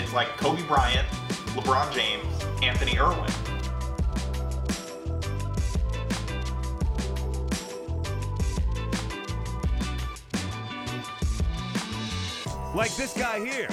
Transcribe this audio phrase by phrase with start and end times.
[0.00, 1.06] It's like Kobe Bryant,
[1.54, 2.24] LeBron James,
[2.62, 3.30] Anthony Irwin.
[12.74, 13.68] Like this guy here.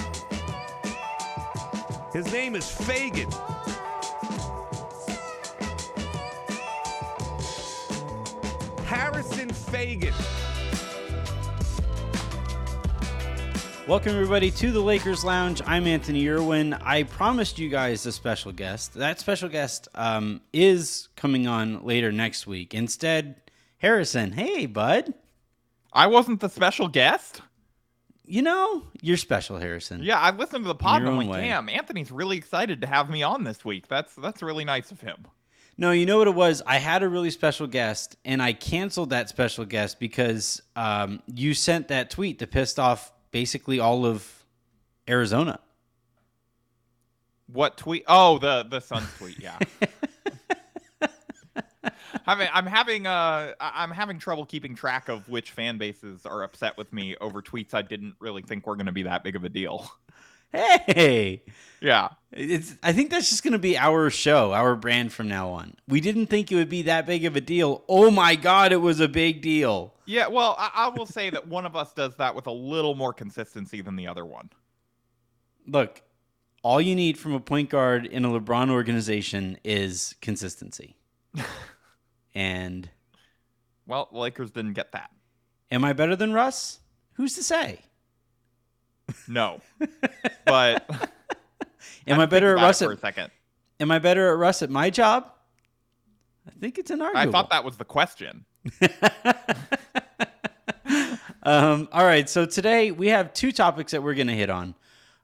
[2.12, 3.34] His name is Faigen.
[8.84, 10.37] Harrison Faigen.
[13.88, 15.62] Welcome, everybody, to the Lakers Lounge.
[15.66, 16.74] I'm Anthony Irwin.
[16.74, 18.96] I promised you guys a special guest.
[18.96, 22.74] That special guest um, is coming on later next week.
[22.74, 23.40] Instead,
[23.78, 24.34] Harrison.
[24.34, 25.14] Hey, bud.
[25.94, 27.40] I wasn't the special guest.
[28.26, 30.04] You know, you're special, Harrison.
[30.04, 31.04] Yeah, I listened to the pod.
[31.04, 31.44] And I'm like, way.
[31.44, 33.88] damn, Anthony's really excited to have me on this week.
[33.88, 35.26] That's that's really nice of him.
[35.78, 36.62] No, you know what it was?
[36.68, 41.54] I had a really special guest, and I canceled that special guest because um, you
[41.54, 44.46] sent that tweet that pissed off basically all of
[45.08, 45.60] Arizona.
[47.48, 48.04] What tweet?
[48.08, 49.40] Oh, the the Suns tweet.
[49.40, 49.58] Yeah.
[52.26, 56.78] having, I'm having uh, I'm having trouble keeping track of which fan bases are upset
[56.78, 59.44] with me over tweets I didn't really think were going to be that big of
[59.44, 59.90] a deal.
[60.52, 61.44] Hey,
[61.82, 62.10] Yeah.
[62.32, 62.76] it's.
[62.82, 65.76] I think that's just going to be our show, our brand from now on.
[65.88, 67.84] We didn't think it would be that big of a deal.
[67.88, 69.94] Oh my God, it was a big deal.
[70.06, 70.28] Yeah.
[70.28, 73.14] Well, I, I will say that one of us does that with a little more
[73.14, 74.50] consistency than the other one.
[75.68, 76.02] Look,
[76.64, 80.96] all you need from a point guard in a LeBron organization is consistency.
[82.34, 82.90] and
[83.86, 85.12] Well, Lakers didn't get that.
[85.72, 86.80] am I better than Russ?
[87.14, 87.82] Who's to say?
[89.28, 89.62] No.
[90.46, 90.90] But
[92.08, 92.80] Am I, better at about it Russ?
[92.80, 93.32] for a second?
[93.80, 95.32] am I better at Russ at my job?
[96.48, 97.30] I think it's an argument.
[97.30, 98.46] I thought that was the question.
[101.44, 104.76] Um, all right, so today we have two topics that we're going to hit on.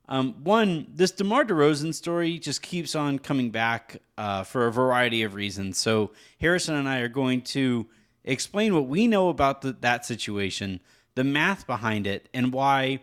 [0.07, 5.23] Um, one, this DeMar DeRozan story just keeps on coming back uh, for a variety
[5.23, 5.77] of reasons.
[5.77, 7.87] So Harrison and I are going to
[8.23, 10.79] explain what we know about the, that situation,
[11.15, 12.99] the math behind it, and why,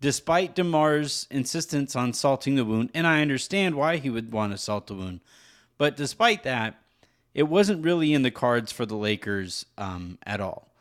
[0.00, 4.58] despite DeMar's insistence on salting the wound, and I understand why he would want to
[4.58, 5.20] salt the wound,
[5.78, 6.80] but despite that,
[7.34, 10.72] it wasn't really in the cards for the Lakers um, at all.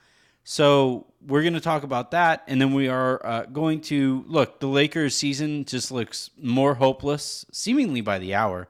[0.47, 4.59] So we're going to talk about that, and then we are uh, going to look.
[4.59, 8.69] The Lakers' season just looks more hopeless, seemingly by the hour,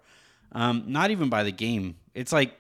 [0.54, 1.98] um, not even by the game.
[2.16, 2.56] It's like,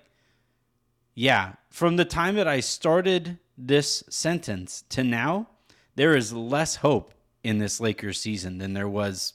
[1.15, 5.47] yeah, from the time that I started this sentence to now,
[5.95, 7.14] there is less hope
[7.45, 9.33] in this Lakers season than there was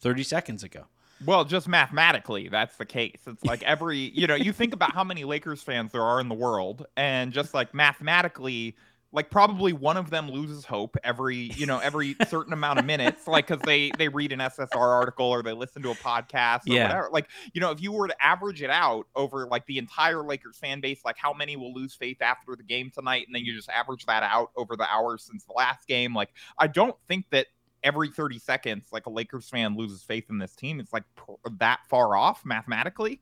[0.00, 0.86] 30 seconds ago.
[1.24, 3.20] Well, just mathematically, that's the case.
[3.26, 6.28] It's like every, you know, you think about how many Lakers fans there are in
[6.28, 8.74] the world, and just like mathematically,
[9.14, 13.26] like probably one of them loses hope every, you know, every certain amount of minutes,
[13.28, 16.74] like because they they read an SSR article or they listen to a podcast or
[16.74, 16.88] Yeah.
[16.88, 17.08] whatever.
[17.12, 20.58] Like, you know, if you were to average it out over like the entire Lakers
[20.58, 23.54] fan base, like how many will lose faith after the game tonight, and then you
[23.54, 27.26] just average that out over the hours since the last game, like I don't think
[27.30, 27.46] that
[27.84, 31.32] every 30 seconds like a lakers fan loses faith in this team it's like pr-
[31.58, 33.20] that far off mathematically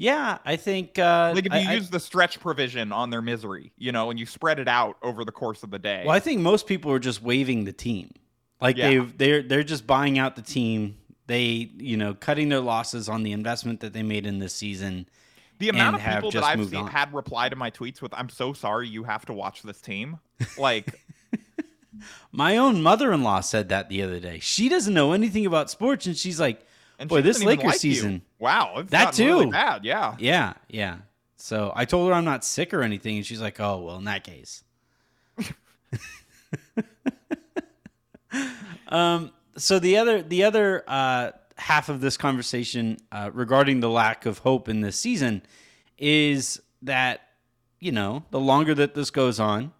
[0.00, 0.96] Yeah, I think.
[0.98, 4.18] Uh, like if you I- use the stretch provision on their misery you know and
[4.18, 6.90] you spread it out over the course of the day Well, I think most people
[6.92, 8.12] are just waiving the team.
[8.60, 8.88] Like Yeah.
[8.88, 10.96] they've they're they're just buying out the team.
[11.26, 15.08] They you know cutting their losses on the investment that they made in this season.
[15.58, 16.86] the amount of people that i've seen on.
[16.86, 20.18] had reply to my tweets with i'm so sorry you have to watch this team
[20.58, 21.00] like
[22.30, 24.38] My own mother-in-law said that the other day.
[24.38, 26.60] She doesn't know anything about sports, and she's like,
[26.98, 27.78] and "Boy, this Lakers like you.
[27.78, 29.50] season." wow That gotten really too.
[29.52, 30.96] bad yeah Yeah, yeah.
[31.36, 34.04] So I told her I'm not sick or anything, and she's like, "Oh, well, in
[34.04, 34.64] that case."
[38.88, 39.30] um.
[39.56, 44.38] So the other the other uh, half of this conversation uh, regarding the lack of
[44.38, 45.42] hope in this season
[45.96, 47.20] is that
[47.80, 49.72] you know the longer that this goes on,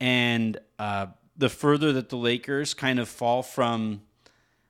[0.00, 1.06] and uh,
[1.36, 4.02] the further that the Lakers kind of fall from.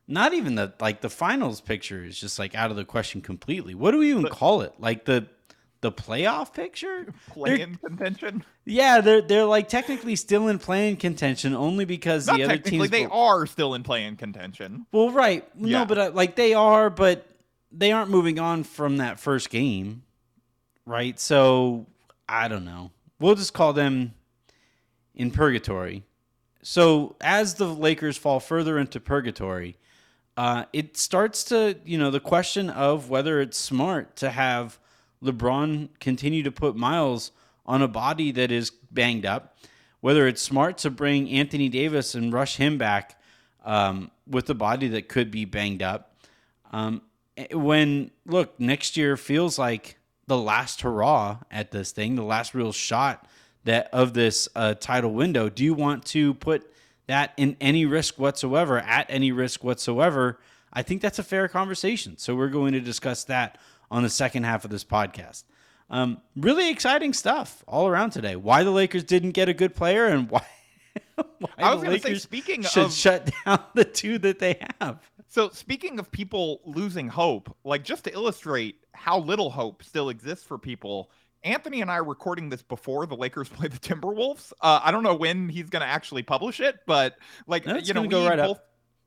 [0.07, 3.75] Not even the like the finals picture is just like out of the question completely.
[3.75, 4.75] What do we even call it?
[4.79, 5.27] Like the
[5.81, 7.07] the playoff picture?
[7.29, 12.45] play contention Yeah, they're they're like technically still in playing contention only because not the
[12.45, 12.91] other teams.
[12.91, 15.47] they are still in play in contention well, right?
[15.57, 15.81] Yeah.
[15.81, 17.27] No, but uh, like they are, but
[17.73, 20.03] they aren't moving on from that first game,
[20.87, 21.19] right?
[21.19, 21.87] So
[22.29, 22.91] I don't know.
[23.21, 24.15] We'll just call them
[25.15, 26.05] in purgatory.
[26.63, 29.77] So as the Lakers fall further into purgatory,
[30.37, 34.79] uh, it starts to you know the question of whether it's smart to have
[35.23, 37.31] LeBron continue to put Miles
[37.67, 39.57] on a body that is banged up,
[40.01, 43.19] whether it's smart to bring Anthony Davis and rush him back
[43.65, 46.17] um, with a body that could be banged up.
[46.73, 47.03] Um,
[47.37, 52.55] eh, when look next year feels like the last hurrah at this thing, the last
[52.55, 53.27] real shot
[53.65, 55.49] that of this uh, title window.
[55.49, 56.71] Do you want to put
[57.07, 60.39] that in any risk whatsoever, at any risk whatsoever?
[60.73, 62.19] I think that's a fair conversation.
[62.19, 63.59] So we're going to discuss that
[63.91, 65.45] on the second half of this podcast.
[65.91, 68.37] Um, really exciting stuff all around today.
[68.37, 70.45] Why the Lakers didn't get a good player and why,
[71.17, 74.59] why I was going to say, speaking should of shut down the two that they
[74.81, 75.01] have.
[75.29, 80.45] So speaking of people losing hope, like just to illustrate how little hope still exists
[80.45, 81.11] for people,
[81.45, 84.53] Anthony and I are recording this before the Lakers play the Timberwolves.
[84.61, 87.95] Uh, I don't know when he's going to actually publish it, but like No, you
[87.95, 88.47] know, go we right up.
[88.49, 88.61] both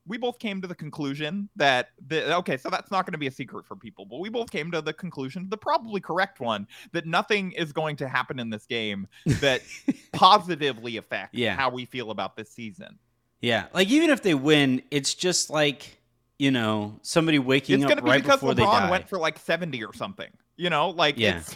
[0.10, 3.28] we both came to the conclusion that the, okay, so that's not going to be
[3.28, 6.66] a secret for people, but we both came to the conclusion, the probably correct one,
[6.94, 9.06] that nothing is going to happen in this game
[9.42, 9.62] that
[10.13, 11.57] positively affects Yeah.
[11.57, 12.98] how we feel about this season.
[13.42, 15.98] Yeah, like even if they win, it's just like
[16.39, 17.78] you know somebody waking up.
[17.81, 18.89] It's up going to be right because before they die.
[18.89, 20.30] went for like 70 or something.
[20.56, 21.39] You know, like Yeah.
[21.39, 21.56] it's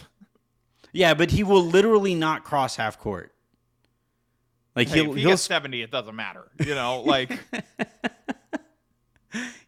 [0.92, 3.32] yeah, but he will literally not cross half court.
[4.76, 6.50] Like Hey, he'll he he'll gets 70, it doesn't matter.
[6.64, 7.38] You know, like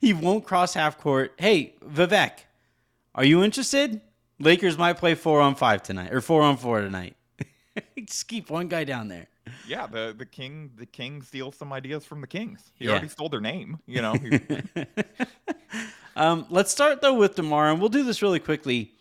[0.00, 1.32] he won't cross half court.
[1.38, 2.32] Hey, Vivek,
[3.14, 4.00] are you interested?
[4.38, 7.16] Lakers might play four on five tonight or four on four tonight.
[8.06, 9.26] Just keep one guy down there.
[9.68, 12.70] yeah, the the king the king steals some ideas from the kings.
[12.74, 12.92] He Yeah.
[12.92, 14.14] already stole their name, you know.
[16.16, 18.92] Um, let's start though with Demar, and we'll do this really quickly.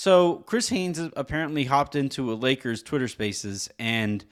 [0.00, 4.24] So Chris Haynes apparently hopped into a Lakers Twitter Spaces, and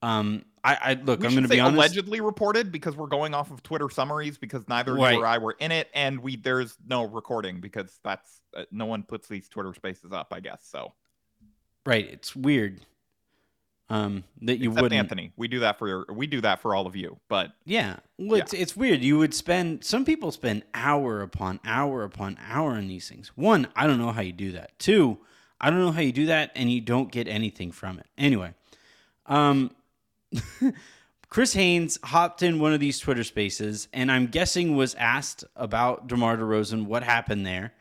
[0.00, 1.18] um, I, I look.
[1.18, 1.74] we I'm going to be honest.
[1.74, 5.14] allegedly reported because we're going off of Twitter summaries because neither Right.
[5.14, 8.86] you or I were in it, and we there's no recording because that's uh, no
[8.86, 10.64] one puts these Twitter spaces up, I guess.
[10.70, 10.92] So
[11.84, 12.80] Right, it's weird.
[13.90, 14.98] Um, that you except wouldn't.
[14.98, 18.38] Anthony, we do that for we do that for all of you, but Yeah, well,
[18.38, 19.02] it's it's weird.
[19.02, 19.82] You would spend.
[19.82, 23.32] Some people spend hour upon hour upon hour on these things.
[23.34, 24.78] One, I don't know how you do that.
[24.78, 25.18] Two,
[25.58, 28.06] I don't know how you do that, and you don't get anything from it.
[28.18, 28.52] Anyway,
[29.24, 29.70] um,
[31.30, 36.08] Chris Haynes hopped in one of these Twitter Spaces, and I'm guessing was asked about
[36.08, 37.72] DeMar DeRozan, what happened there,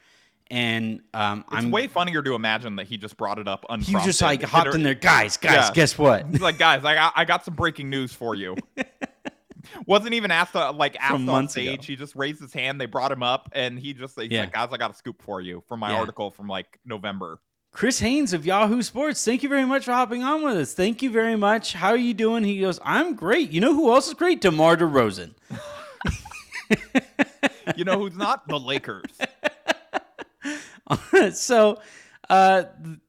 [0.50, 3.74] and um, it's I'm way funnier to imagine that he just brought it up he
[3.76, 4.06] unprompted.
[4.06, 5.72] just like hopped in there, guys, guys, Yeah.
[5.74, 6.26] guess what?
[6.30, 8.56] He's like, guys, I got, I got some breaking news for you.
[9.86, 11.74] Wasn't even asked uh, like asked on months stage.
[11.74, 11.84] ago.
[11.84, 12.80] He just raised his hand.
[12.80, 14.42] They brought him up, and he just Yeah.
[14.42, 16.00] like, guys, I got a scoop for you from my Yeah.
[16.00, 17.40] article from like November.
[17.74, 20.74] Chris Haynes of Yahoo Sports, thank you very much for hopping on with us.
[20.74, 21.74] Thank you very much.
[21.74, 22.44] How are you doing?
[22.44, 23.52] He goes, I'm great.
[23.52, 24.42] You know who else is great?
[24.42, 25.36] DeMar DeRozan.
[27.76, 29.04] You know who's not the Lakers?
[31.34, 31.80] so,
[32.30, 32.64] uh,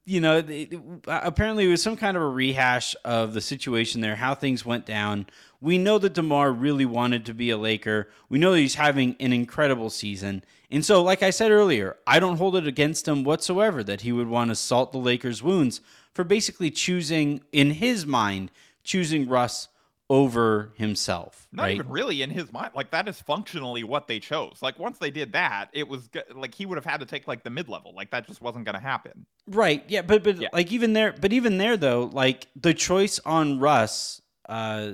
[0.05, 0.73] you know, it-
[1.07, 4.85] apparently it was some kind of a rehash of the situation there, how things went
[4.85, 5.27] down.
[5.61, 8.09] We know that DeMar really wanted to be a Laker.
[8.29, 10.43] We know that he's having an incredible season.
[10.71, 14.11] And so, like I said earlier, I don't hold it against him whatsoever that he
[14.11, 15.81] would want to salt the Lakers' wounds
[16.13, 18.51] for basically choosing, in his mind,
[18.83, 19.67] choosing Russ
[20.11, 21.47] over himself.
[21.51, 21.75] Not right?
[21.75, 22.71] even really in his mind.
[22.75, 24.57] Like that is functionally what they chose.
[24.61, 27.43] Like once they did that, it was like he would have had to take like
[27.43, 27.93] the mid level.
[27.95, 29.25] Like that just wasn't going to happen.
[29.47, 29.83] Right.
[29.87, 30.49] Yeah, but but Yeah.
[30.51, 34.93] like even there, but even there though, like the choice on Russ uh,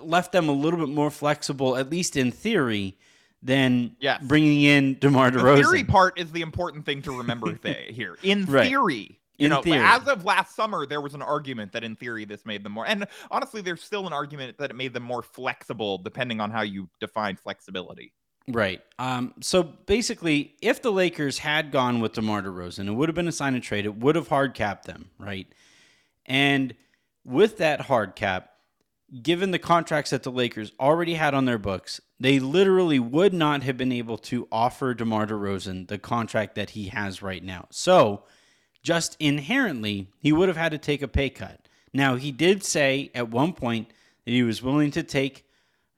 [0.00, 2.96] left them a little bit more flexible, at least in theory,
[3.42, 4.22] than Yes.
[4.24, 5.56] bringing in DeMar The DeRozan.
[5.62, 8.16] theory part is the important thing to remember th- here.
[8.22, 8.68] In Right.
[8.68, 9.80] theory, you In know, theory.
[9.82, 12.86] as of last summer, there was an argument that in theory this made them more,
[12.86, 16.62] and honestly, there's still an argument that it made them more flexible, depending on how
[16.62, 18.12] you define flexibility.
[18.48, 18.82] Right.
[18.98, 23.28] Um, so basically, if the Lakers had gone with DeMar DeRozan, it would have been
[23.28, 23.84] a sign and trade.
[23.84, 25.46] It would have hard capped them, right?
[26.26, 26.74] And
[27.24, 28.50] with that hard cap,
[29.22, 33.62] given the contracts that the Lakers already had on their books, they literally would not
[33.62, 37.66] have been able to offer DeMar DeRozan the contract that he has right now.
[37.70, 38.24] So,
[38.82, 41.60] just inherently, he would have had to take a pay cut.
[41.92, 43.88] Now, he did say at one point
[44.24, 45.44] that he was willing to take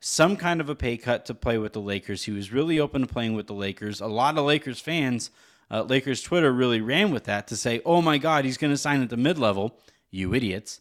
[0.00, 2.25] some kind of a pay cut to play with the Lakers.
[2.25, 4.00] He was really open to playing with the Lakers.
[4.00, 5.31] A lot of Lakers fans,
[5.71, 8.76] uh, Lakers Twitter really ran with that to say, "Oh my God, he's going to
[8.76, 9.79] sign at the mid level."
[10.11, 10.81] You idiots.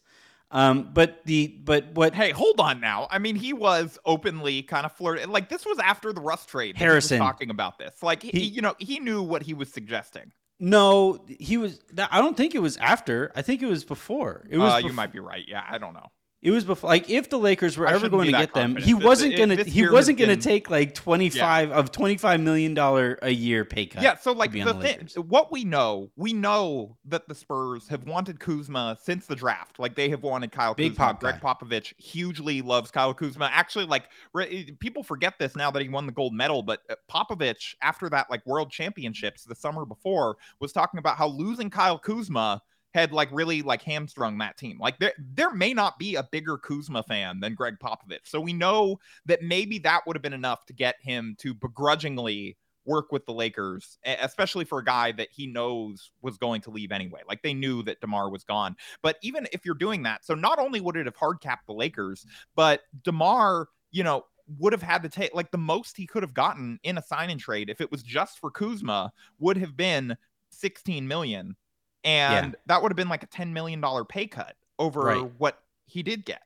[0.52, 3.08] Um, but the but what Hey, hold on now.
[3.10, 5.30] I mean, he was openly kind of flirting.
[5.30, 6.76] Like this was after the Russ trade.
[6.76, 7.18] that he was Harrison.
[7.20, 8.04] talking about this.
[8.04, 10.32] Like he, He- you know, he knew what he was suggesting.
[10.64, 11.82] No, he was.
[12.10, 13.34] I don't think it was after.
[13.36, 14.46] I think it was before.
[14.50, 14.76] It was.
[14.76, 15.44] uh, you might be right.
[15.46, 16.10] Yeah, I don't know.
[16.44, 18.94] It was before, like if the Lakers were I ever going to get them, he
[18.94, 23.30] wasn't gonna he wasn't gonna take like twenty five of twenty five million dollar a
[23.30, 24.04] year pay cut.
[24.04, 28.04] Yeah, so like be the thing, what we know, we know that the Spurs have
[28.04, 29.80] wanted Kuzma since the draft.
[29.80, 31.06] Like they have wanted Kyle Big Kuzma.
[31.06, 31.54] Pop Greg guy.
[31.54, 33.50] Popovich hugely loves Kyle Kuzma.
[33.50, 36.96] Actually, like re- people forget this now that he won the gold medal, but uh,
[37.10, 41.98] Popovich after that like World Championships the summer before was talking about how losing Kyle
[41.98, 42.62] Kuzma
[42.94, 44.78] had like really like hamstrung that team.
[44.80, 48.26] Like there there may not be a bigger Kuzma fan than Greg Popovich.
[48.26, 52.58] So we know that maybe that would have been enough to get him to begrudgingly
[52.86, 56.92] work with the Lakers, especially for a guy that he knows was going to leave
[56.92, 57.22] anyway.
[57.28, 58.76] Like they knew that DeMar was gone.
[59.02, 61.74] But even if you're doing that, so not only would it have hard capped the
[61.74, 64.26] Lakers, but DeMar, you know,
[64.60, 67.30] would have had to take like the most he could have gotten in a sign
[67.30, 70.18] and trade if it was just for Kuzma would have been
[70.50, 71.56] 16 million.
[72.04, 75.32] And that would have been like a 10 million dollar pay cut over Right.
[75.38, 76.42] what he did get.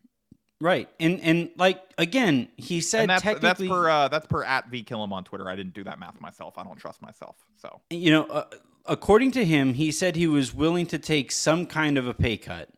[0.59, 4.43] right, and and like again, he said and that's that's technically, per uh, that's per
[4.43, 5.49] at v killam on Twitter.
[5.49, 6.57] I didn't do that math myself.
[6.57, 7.35] I don't trust myself.
[7.57, 8.45] So you know, uh,
[8.85, 12.37] according to him, he said he was willing to take some kind of a pay
[12.37, 12.69] cut.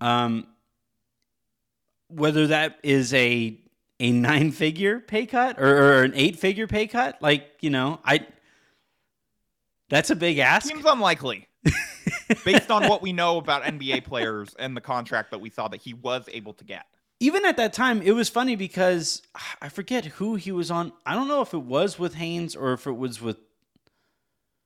[0.00, 0.46] Um,
[2.08, 3.58] whether that is a
[4.00, 5.68] a nine figure pay cut or,
[6.00, 8.26] or an eight figure pay cut, like you know, I
[9.88, 10.66] that's a big ask.
[10.66, 11.46] seems unlikely
[12.44, 15.80] based on what we know about NBA players and the contract that we saw that
[15.80, 16.86] he was able to get.
[17.20, 19.22] even at that time, it was funny because
[19.62, 20.92] I forget who he was on.
[21.06, 23.38] I don't know if it was with Haynes or if it was with.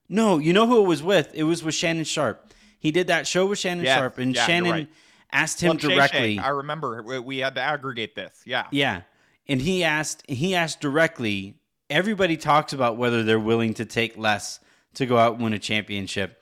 [0.09, 1.31] No, you know who it was with?
[1.35, 2.53] It was with Shannon Sharpe.
[2.81, 4.89] He did that show with Shannon Yes, Sharpe, and yeah, Shannon right.
[5.33, 6.39] asked him Well, Shay Shay, directly.
[6.39, 8.41] I remember we- we had to aggregate this.
[8.47, 8.67] Yeah.
[8.71, 9.03] Yeah,
[9.47, 11.55] and he asked he asked directly.
[11.91, 14.61] Everybody talks about whether they're willing to take less
[14.95, 16.38] to go out and win a championship.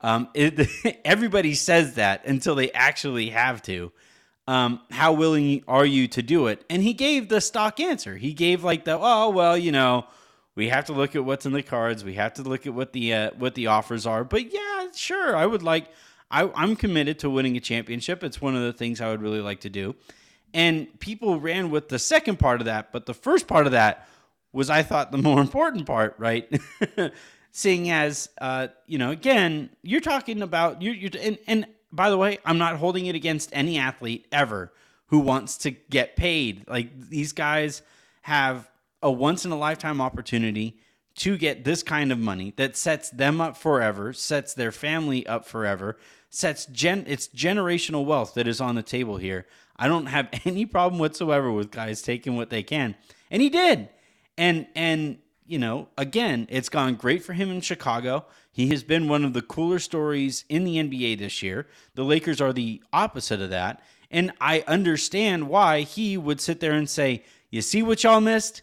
[0.00, 0.68] Um, it,
[1.04, 3.92] everybody says that until they actually have to.
[4.46, 6.64] Um, how willing are you to do it?
[6.70, 8.16] And he gave the stock answer.
[8.16, 10.06] He gave like the oh well, you know,
[10.54, 12.02] we have to look at what's in the cards.
[12.02, 14.24] We have to look at what the uh, what the offers are.
[14.24, 15.90] But yeah, sure, I would like.
[16.30, 18.24] I, I'm committed to winning a championship.
[18.24, 19.94] It's one of the things I would really like to do.
[20.54, 24.08] And people ran with the second part of that, but the first part of that
[24.52, 26.50] was, I thought, the more important part, right?
[27.50, 30.92] Seeing as, uh, you know, again, you're talking about you.
[30.92, 34.72] You're, and, and by the way, I'm not holding it against any athlete ever
[35.06, 36.68] who wants to get paid.
[36.68, 37.82] Like these guys
[38.22, 38.70] have
[39.02, 40.78] a once in a lifetime opportunity
[41.16, 45.44] to get this kind of money that sets them up forever, sets their family up
[45.46, 45.96] forever,
[46.30, 49.46] sets gen it's generational wealth that is on the table here.
[49.76, 52.94] I don't have any problem whatsoever with guys taking what they can.
[53.30, 53.88] And he did.
[54.36, 58.26] And and you know, again, it's gone great for him in Chicago.
[58.52, 61.66] He has been one of the cooler stories in the NBA this year.
[61.94, 63.82] The Lakers are the opposite of that.
[64.10, 68.62] And I understand why he would sit there and say, You see what y'all missed?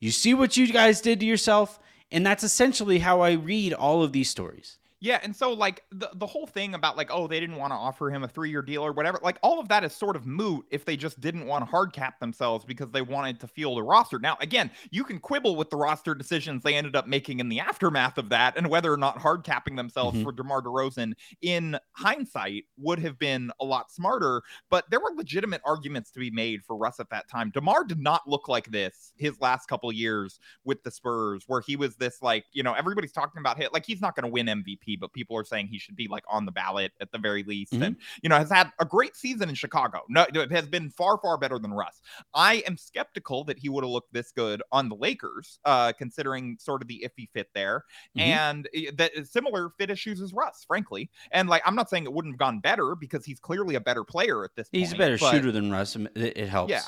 [0.00, 1.80] You see what you guys did to yourself?
[2.10, 4.77] And that's essentially how I read all of these stories.
[5.00, 7.76] Yeah, and so like the the whole thing about like oh they didn't want to
[7.76, 10.26] offer him a three year deal or whatever like all of that is sort of
[10.26, 13.78] moot if they just didn't want to hard cap themselves because they wanted to field
[13.78, 14.18] a roster.
[14.18, 17.60] Now again, you can quibble with the roster decisions they ended up making in the
[17.60, 20.22] aftermath of that and whether or not hard capping themselves Mhm.
[20.24, 21.12] for DeMar DeRozan
[21.42, 24.42] in hindsight would have been a lot smarter.
[24.68, 27.50] But there were legitimate arguments to be made for Russ at that time.
[27.50, 31.76] DeMar did not look like this his last couple years with the Spurs, where he
[31.76, 33.70] was this like, you know, everybody's talking about him.
[33.72, 36.24] Like he's not going to win MVP, but people are saying he should be like
[36.28, 37.72] on the ballot at the very least.
[37.72, 37.82] Mhm.
[37.86, 40.02] And, you know, has had a great season in Chicago.
[40.08, 42.00] No, it has been far, far better than Russ.
[42.34, 46.56] I am skeptical that he would have looked this good on the Lakers, uh, considering
[46.60, 47.84] sort of the iffy fit there.
[48.16, 48.20] Mhm.
[48.22, 51.10] And uh, that is similar fit issues as Russ, frankly.
[51.32, 54.04] And like, I'm not saying it wouldn't have gone better because he's clearly a better
[54.04, 55.96] player at this He's a better but- shooter than Russ.
[56.14, 56.70] It helps.
[56.70, 56.82] yeah.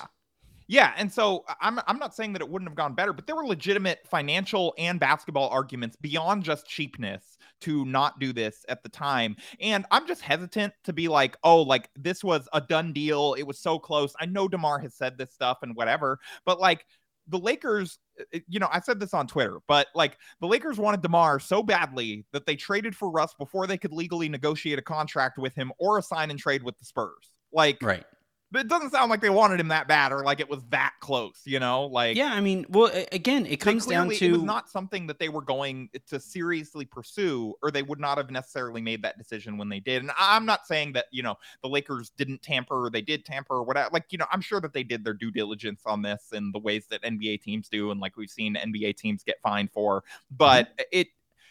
[0.70, 3.34] Yeah, and so I'm I'm not saying that it wouldn't have gone better, but there
[3.34, 8.88] were legitimate financial and basketball arguments beyond just cheapness to not do this at the
[8.88, 9.34] time.
[9.60, 13.34] And I'm just hesitant to be like, "Oh, like this was a done deal.
[13.36, 16.86] It was so close." I know DeMar has said this stuff and whatever, but like
[17.26, 21.02] the Lakers, uh, you know, I said this on Twitter, but like the Lakers wanted
[21.02, 25.36] DeMar so badly that they traded for Russ before they could legally negotiate a contract
[25.36, 27.32] with him or a sign and trade with the Spurs.
[27.52, 28.04] Like Right.
[28.52, 30.94] But it doesn't sound like they wanted him that bad or like it was that
[31.00, 31.86] close, you know?
[31.86, 35.18] Like Yeah, I mean, well, again, it comes down to it was not something that
[35.18, 39.56] they were going to seriously pursue, or they would not have necessarily made that decision
[39.56, 40.02] when they did.
[40.02, 43.54] And I'm not saying that you know the Lakers didn't tamper or they did tamper
[43.54, 43.90] or whatever.
[43.92, 46.58] Like you know, I'm sure that they did their due diligence on this in the
[46.58, 50.02] ways that NBA teams do, and like we've seen NBA teams get fined for.
[50.30, 50.82] But mm-hmm.
[50.92, 51.08] it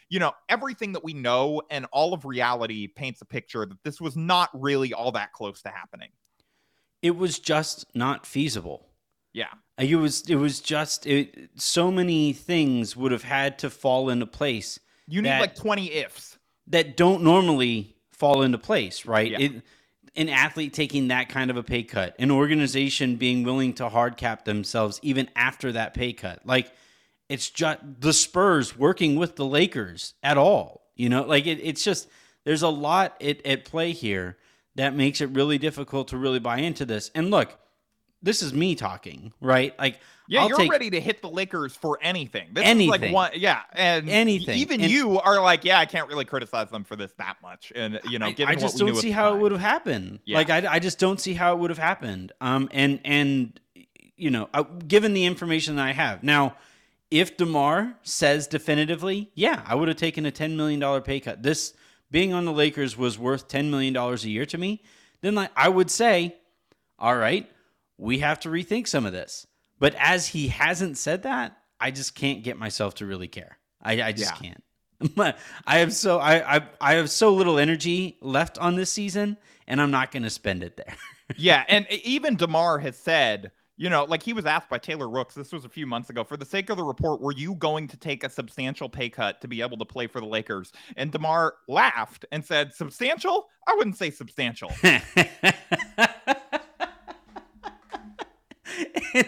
[0.09, 4.01] you know, everything that we know and all of reality paints a picture that this
[4.01, 6.09] was not really all that close to happening.
[7.01, 8.85] It was just not feasible.
[9.33, 9.47] Yeah.
[9.79, 14.09] Uh, it was it was just it, so many things would have had to fall
[14.09, 16.37] into place You need That- like 20 ifs.
[16.67, 19.31] that don't normally fall into place, right?
[19.31, 19.39] Yeah.
[19.39, 19.61] It,
[20.15, 24.17] an athlete taking that kind of a pay cut, an organization being willing to hard
[24.17, 26.45] cap themselves even after that pay cut.
[26.45, 26.73] Like
[27.29, 30.81] it's just the Spurs working with the Lakers at all.
[30.95, 32.09] You know, like it, it's just
[32.43, 34.35] there's a lot at, at play here
[34.75, 37.11] that makes it really difficult to really buy into this.
[37.15, 37.57] And look,
[38.21, 39.77] this is me talking, right?
[39.79, 42.49] Like Yeah, I'll you're ready to hit the Lakers for anything.
[42.51, 43.01] This is Anything.
[43.01, 44.57] like one, yeah, and Anything.
[44.57, 47.71] Even And- you are like, yeah, I can't really criticize them for this that much,
[47.75, 50.19] and you know, I, I just don't see how the it would have happened.
[50.25, 50.37] Yeah.
[50.37, 52.33] Like I, I just don't see how it would have happened.
[52.41, 53.59] Um, and and
[54.17, 56.55] you know, uh, given the information that I have now,
[57.09, 61.41] if Demar says definitively, yeah, I would have taken a ten million dollar pay cut.
[61.41, 61.73] This
[62.11, 64.81] being on the Lakers was worth ten million dollars a year to me.
[65.21, 66.35] Then like I would say,
[66.97, 67.49] all right,
[67.97, 69.45] we have to rethink some of this.
[69.79, 73.57] But as he hasn't said that, I just can't get myself to really care.
[73.81, 74.53] I, I just Yeah.
[75.21, 75.35] can't.
[75.65, 79.37] I have so I, I I have so little energy left on this season,
[79.67, 80.95] and I'm not going to spend it there.
[81.37, 85.33] yeah, and even Demar has said, you know, like he was asked by Taylor Rooks.
[85.35, 86.25] This was a few months ago.
[86.25, 89.39] For the sake of the report, were you going to take a substantial pay cut
[89.39, 90.73] to be able to play for the Lakers?
[90.97, 93.47] And Demar laughed and said, "Substantial?
[93.65, 95.01] I wouldn't say substantial." and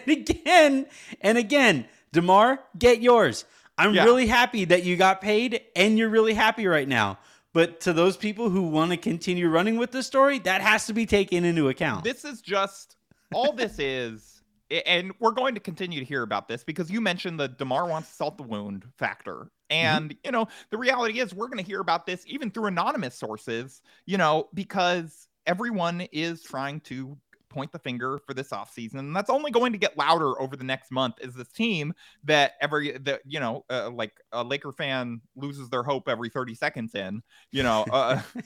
[0.08, 0.86] again,
[1.22, 3.46] and again, Demar, get yours.
[3.78, 4.04] I'm Yeah.
[4.04, 7.20] really happy that you got paid, and you're really happy right now.
[7.54, 10.94] But to those people who want to continue running with the story, that has to
[10.94, 12.04] be taken into account.
[12.04, 12.98] this is just
[13.34, 14.41] all this is
[14.86, 18.10] and we're going to continue to hear about this because you mentioned the demar wants
[18.10, 19.36] to salt the wound factor.
[19.36, 19.48] Mm-hmm.
[19.72, 23.16] And you know the reality is we're going to hear about this even through anonymous
[23.16, 27.18] sources you know because everyone is trying to
[27.52, 30.64] point the finger for this offseason and that's only going to get louder over the
[30.64, 31.94] next month is this team
[32.24, 36.56] that every that you know uh, like a laker fan loses their hope every 30
[36.56, 38.20] seconds in you know uh,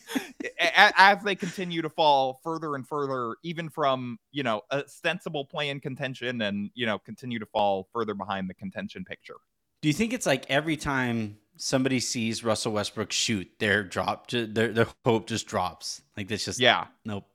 [0.59, 5.80] as they continue to fall further and further, even from you know ostensible play in
[5.80, 9.36] contention, and you know continue to fall further behind the contention picture.
[9.82, 14.47] Do you think it's like every time somebody sees Russell Westbrook shoot, their drop, their
[14.47, 16.01] their hope just drops?
[16.17, 17.25] Like that's just Yeah, nope,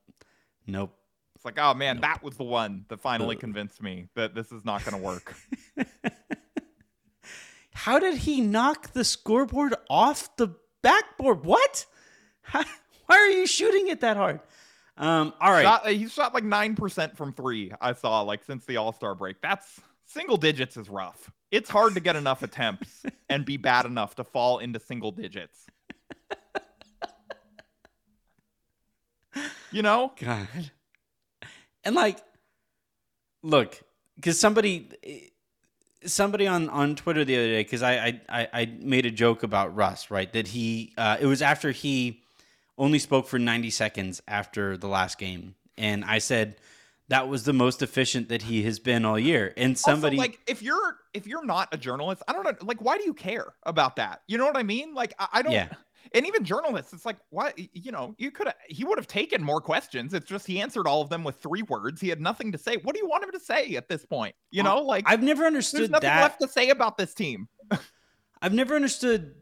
[0.67, 0.95] nope.
[1.41, 2.03] It's like oh man, Nope.
[2.03, 5.03] that was the one that finally Uh, convinced me that this is not going to
[5.03, 5.35] work.
[7.73, 10.49] How did he knock the scoreboard off the
[10.83, 11.47] backboard?
[11.47, 11.87] What?
[12.43, 12.63] How,
[13.07, 14.41] why are you shooting it that hard?
[14.99, 15.63] Um, all right.
[15.63, 17.73] Shot, he shot like nine percent from three.
[17.81, 19.41] I saw like since the All Star break.
[19.41, 21.31] That's single digits is rough.
[21.51, 25.65] It's hard to get enough attempts and be bad enough to fall into single digits.
[29.73, 30.49] You know, God.
[31.85, 32.19] And like,
[33.43, 33.81] look,
[34.17, 34.89] because somebody,
[36.05, 39.75] somebody on on Twitter the other day, because I, I I made a joke about
[39.75, 40.33] Russ, right?
[40.33, 42.23] That he, uh, it was after he
[42.77, 46.57] only spoke for ninety seconds after the last game, and I said
[47.09, 49.53] that was the most efficient that he has been all year.
[49.57, 52.81] And somebody, also, like if you're if you're not a journalist, I don't know, like
[52.81, 54.23] why do you care about that?
[54.29, 54.95] You know what I mean?
[54.95, 55.53] Like I, I don't.
[55.53, 55.69] Yeah.
[56.13, 57.53] And even journalists, it's like, why?
[57.73, 58.53] You know, you could.
[58.69, 60.13] He would have taken more questions.
[60.13, 62.01] It's just he answered all of them with three words.
[62.01, 62.77] He had nothing to say.
[62.79, 64.35] What do you want him to say at this point?
[64.51, 66.23] You know, like I've never there's understood nothing that.
[66.23, 67.49] left to say about this team.
[68.43, 69.35] I've never understood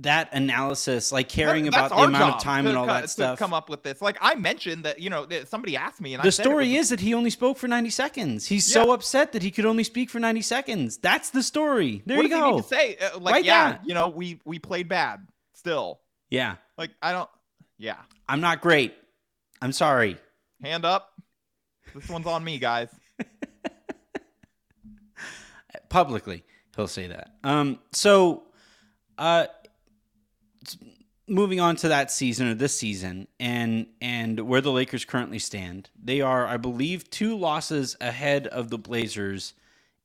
[0.00, 3.38] that analysis, like caring That- about the amount of time and all co- that stuff.
[3.38, 4.00] Come up with this.
[4.00, 6.88] Like I mentioned that, you know, somebody asked me, and I The story was- is
[6.90, 8.46] that he only spoke for 90 seconds.
[8.46, 10.98] He's so upset that he could only speak for 90 seconds.
[10.98, 12.02] That's the story.
[12.06, 12.60] There what you go.
[12.60, 12.96] say?
[12.96, 13.80] Uh, like, yeah, that.
[13.86, 15.26] you know, we we played bad
[15.62, 16.00] still.
[16.28, 16.56] Yeah.
[16.76, 17.30] Like I don't.
[17.78, 17.96] Yeah,
[18.28, 18.94] I'm not great.
[19.60, 20.16] I'm sorry.
[20.62, 21.08] hand up.
[21.94, 22.88] This one's on me, guys.
[25.88, 26.42] Publicly,
[26.76, 27.34] he'll say that.
[27.44, 28.44] Um, so,
[29.18, 29.46] uh,
[31.28, 35.90] moving on to that season or this season and and where the Lakers currently stand.
[36.02, 39.54] They are, I believe, two losses ahead of the Blazers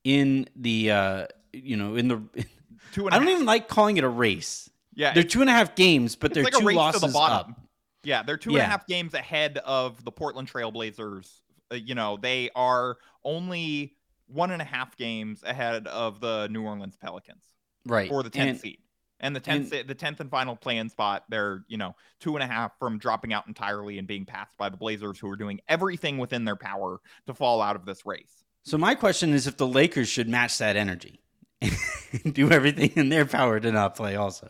[0.04, 2.22] in the uh, you know, in the
[2.92, 3.34] Two and I don't half.
[3.34, 4.68] even like calling it a race.
[4.98, 7.52] Yeah, They're two and a half games, but they're like two losses the bottom.
[7.52, 7.60] up.
[8.02, 11.30] Yeah, they're two and a half games ahead of the Portland Trailblazers.
[11.70, 13.94] Uh, you know, they are only
[14.26, 17.44] one and a half games ahead of the New Orleans Pelicans
[17.86, 18.08] Right.
[18.08, 18.78] for the 10th And- seed.
[19.20, 22.42] And the 10th, and- the 10th and final play-in spot, they're, you know, two and
[22.42, 25.60] a half from dropping out entirely and being passed by the Blazers, who are doing
[25.68, 28.44] everything within their power to fall out of this race.
[28.64, 31.20] So my question is if the Lakers should match that energy
[31.62, 34.48] and do everything in their power to not play also.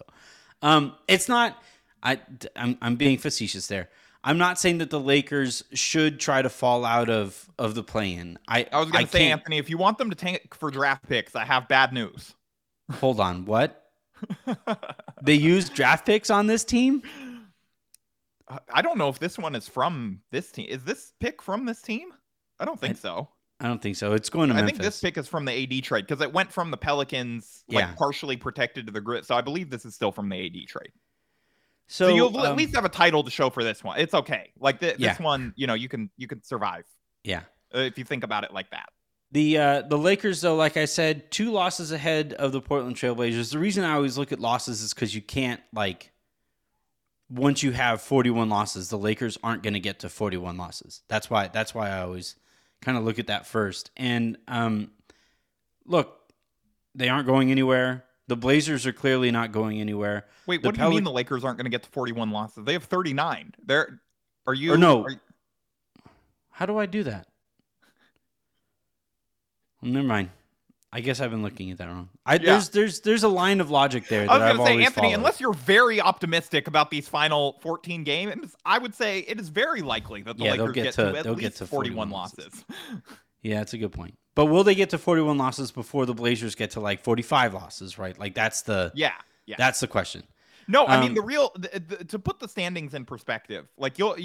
[0.63, 1.63] Um, it's not
[2.03, 2.21] I
[2.57, 3.89] I'm I'm being facetious there.
[4.25, 8.39] I'm not saying that the Lakers should try to fall out of of the play-in.
[8.49, 10.71] I I was going to say, can't- Anthony, if you want them to tank for
[10.71, 12.35] draft picks, I have bad news.
[12.91, 13.85] Hold on, what?
[15.23, 17.03] they used draft picks on this team?
[18.49, 20.67] I- I don't know if this one is from this team.
[20.69, 22.09] Is this pick from this team?
[22.59, 23.29] I don't think so.
[23.61, 24.13] I don't think so.
[24.13, 24.71] It's going to I Memphis.
[24.79, 27.83] think this pick is from the AD trade because it went from the Pelicans, like
[27.87, 27.95] Yeah.
[27.97, 29.25] partially protected to the grid.
[29.25, 30.93] So I believe this is still from the AD trade.
[31.89, 33.99] so, So, you'll at um, least have a title to show for this one.
[33.99, 34.53] It's okay.
[34.61, 34.95] Like Yeah.
[34.99, 36.85] this one, you know, you can you can survive
[37.25, 37.43] yeah.
[37.75, 38.91] uh, if you think about it like that.
[39.33, 43.51] The uh, the Lakers, though, like I said, two losses ahead of the Portland Trailblazers.
[43.53, 46.13] The reason I always look at losses is because you can't like
[47.29, 51.03] once you have 41 losses, the Lakers aren't going to get to 41 losses.
[51.09, 52.37] That's why that's why I always
[52.83, 53.91] kind of look at that first.
[53.97, 54.91] And um,
[55.87, 56.17] look,
[56.95, 58.05] they aren't going anywhere.
[58.29, 60.27] The Blazers are clearly not going anywhere.
[60.47, 62.65] Wait, The what do you mean the Lakers aren't going to get to 41 losses?
[62.65, 63.55] They have 39.
[63.65, 64.01] They're
[64.47, 65.05] are you Or no.
[65.05, 65.21] are you-
[66.51, 67.27] How do I do that?
[69.81, 70.31] Well, never mind.
[70.91, 72.09] I guess I've been looking at that wrong.
[72.25, 72.41] I, Yeah.
[72.53, 75.07] There's there's there's a line of logic there that I was going to say, Anthony,
[75.09, 75.15] followed.
[75.19, 79.83] unless you're very optimistic about these final 14 games, I would say it is very
[79.83, 82.11] likely that the Yeah, Lakers get get, to- to, at least get to 41 41
[82.11, 82.65] losses.
[83.41, 84.19] Yeah, that's a good point.
[84.35, 87.97] But will they get to 41 losses before the Blazers get to like 45 losses,
[87.97, 88.19] right?
[88.19, 89.13] Like that's the yeah,
[89.47, 89.55] yeah.
[89.59, 90.25] that's the question.
[90.71, 93.67] No, I mean Um, the real the, the, to put the standings in perspective.
[93.79, 94.17] Like you'll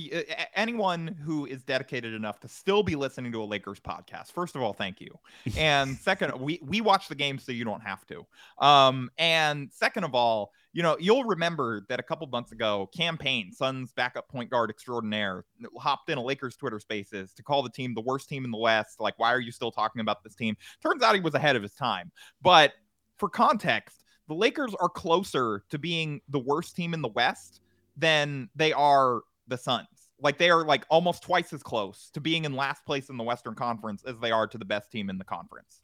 [0.55, 4.33] anyone who is dedicated enough to still be listening to a Lakers podcast.
[4.33, 5.17] First of all, thank you.
[5.57, 8.25] And second, we we watch the game so you don't have to.
[8.59, 13.19] Um and second of all, you know, you'll remember that a couple months ago, Cameron
[13.19, 15.45] Payne Suns backup point guard extraordinaire
[15.79, 18.57] hopped in a Lakers Twitter Spaces to call the team the worst team in the
[18.57, 18.99] West.
[18.99, 20.57] Like, why are you still talking about this team?
[20.81, 22.11] Turns out he was ahead of his time.
[22.41, 22.73] But
[23.17, 24.03] for context,
[24.33, 27.61] the Lakers are closer to being the worst team in the West
[27.95, 29.87] than they are the Suns.
[30.19, 33.23] Like they are like almost twice as close to being in last place in the
[33.23, 35.81] Western Conference as they are to the best team in the conference.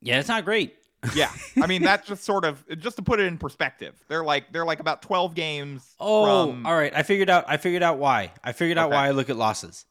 [0.00, 0.74] Yeah, it's not great.
[1.16, 1.32] Yeah.
[1.60, 3.94] I mean that's just sort of just to put it in perspective.
[4.08, 6.92] They're like they're like about 12 games Oh, from all right.
[6.94, 8.30] I figured out I figured out why.
[8.44, 8.96] I figured out Okay.
[8.96, 9.84] why I look at losses.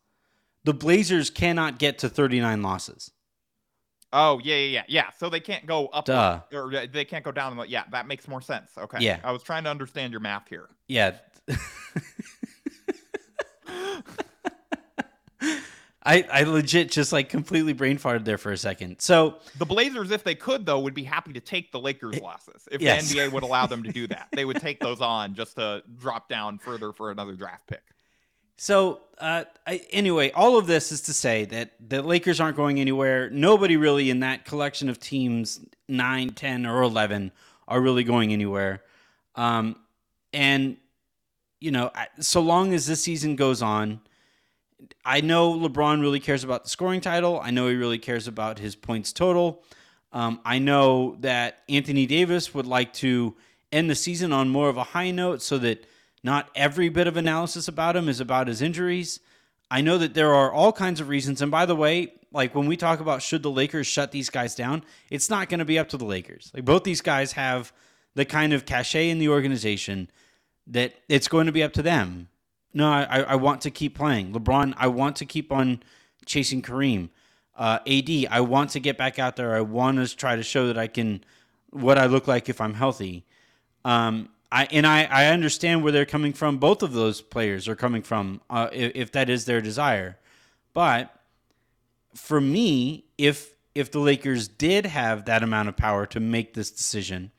[0.64, 3.12] The Blazers cannot get to 39 losses.
[4.14, 4.84] Oh, yeah, yeah, yeah.
[4.88, 6.42] Yeah, so they can't go up Duh.
[6.54, 7.64] or they can't go down.
[7.68, 8.72] Yeah, that makes more sense.
[8.78, 8.98] Okay.
[9.00, 9.20] Yeah.
[9.24, 10.68] I was trying to understand your math here.
[10.88, 11.16] Yeah.
[16.04, 19.00] I I legit just like completely brain farted there for a second.
[19.02, 22.68] So, The Blazers, if they could, though, would be happy to take the Lakers losses.
[22.72, 23.12] If Yes.
[23.12, 25.84] the NBA would allow them to do that, they would take those on just to
[26.00, 27.84] drop down further for another draft pick.
[28.62, 32.80] So, uh, I, anyway, all of this is to say that the Lakers aren't going
[32.80, 33.28] anywhere.
[33.32, 37.32] Nobody really in that collection of teams, 9, 10, or 11,
[37.68, 38.84] are really going anywhere.
[39.34, 39.78] Um,
[40.32, 40.78] and,
[41.60, 44.00] you know, so long as this season goes on,
[45.04, 47.42] I know LeBron really cares about the scoring title.
[47.44, 49.64] I know he really cares about his points total.
[50.14, 53.36] Um, I know that Anthony Davis would like to
[53.72, 55.84] end the season on more of a high note so that
[56.24, 59.20] not every bit of analysis about him is about his injuries.
[59.70, 61.42] I know that there are all kinds of reasons.
[61.42, 64.56] And by the way, like when we talk about should the Lakers shut these guys
[64.56, 66.52] down, it's not going to be up to the Lakers.
[66.54, 67.74] Like both these guys have
[68.14, 70.10] the kind of cachet in the organization
[70.68, 72.28] that it's going to be up to them.
[72.74, 74.34] No, I, I want to keep playing.
[74.34, 75.84] LeBron, I want to keep on
[76.26, 77.10] chasing Kareem.
[77.58, 79.56] Uh, AD, I want to get back out there.
[79.56, 81.24] I want to try to show that I can,
[81.70, 83.26] what I look like if I'm healthy.
[83.84, 86.58] Um, I and I, I understand where they're coming from.
[86.58, 90.18] Both of those players are coming from, uh, if, if that is their desire.
[90.74, 91.14] But
[92.16, 96.70] for me, if if the Lakers did have that amount of power to make this
[96.70, 97.32] decision,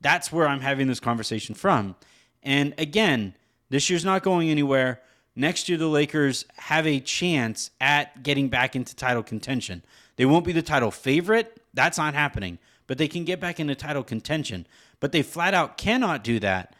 [0.00, 1.94] that's where I'm having this conversation from.
[2.42, 3.34] And again,
[3.70, 5.00] this year's not going anywhere.
[5.34, 9.82] Next year, the Lakers have a chance at getting back into title contention.
[10.16, 11.62] They won't be the title favorite.
[11.74, 12.58] That's not happening.
[12.86, 14.66] But they can get back into title contention.
[15.00, 16.74] But they flat out cannot do that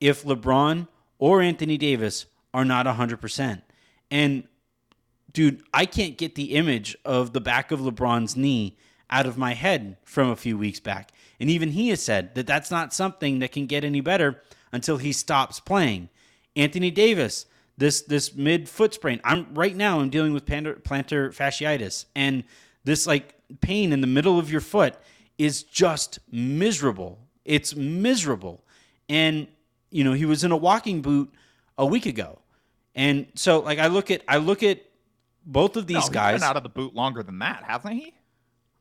[0.00, 3.62] if LeBron or Anthony Davis are not 100%.
[4.10, 4.44] And
[5.32, 8.76] dude, I can't get the image of the back of LeBron's knee
[9.08, 11.12] out of my head from a few weeks back.
[11.38, 14.96] And even he has said that that's not something that can get any better until
[14.96, 16.08] he stops playing.
[16.56, 19.20] Anthony Davis, this this mid foot sprain.
[19.24, 22.44] I'm right now I'm dealing with plantar, plantar fasciitis and
[22.84, 24.94] this like pain in the middle of your foot
[25.38, 27.18] is just miserable.
[27.44, 28.64] It's miserable.
[29.08, 29.46] And
[29.90, 31.32] you know, he was in a walking boot
[31.76, 32.38] a week ago.
[32.94, 34.82] And so like I look at I look at
[35.44, 37.94] both of No, these he's guys been out of the boot longer than that, hasn't
[37.94, 38.14] he?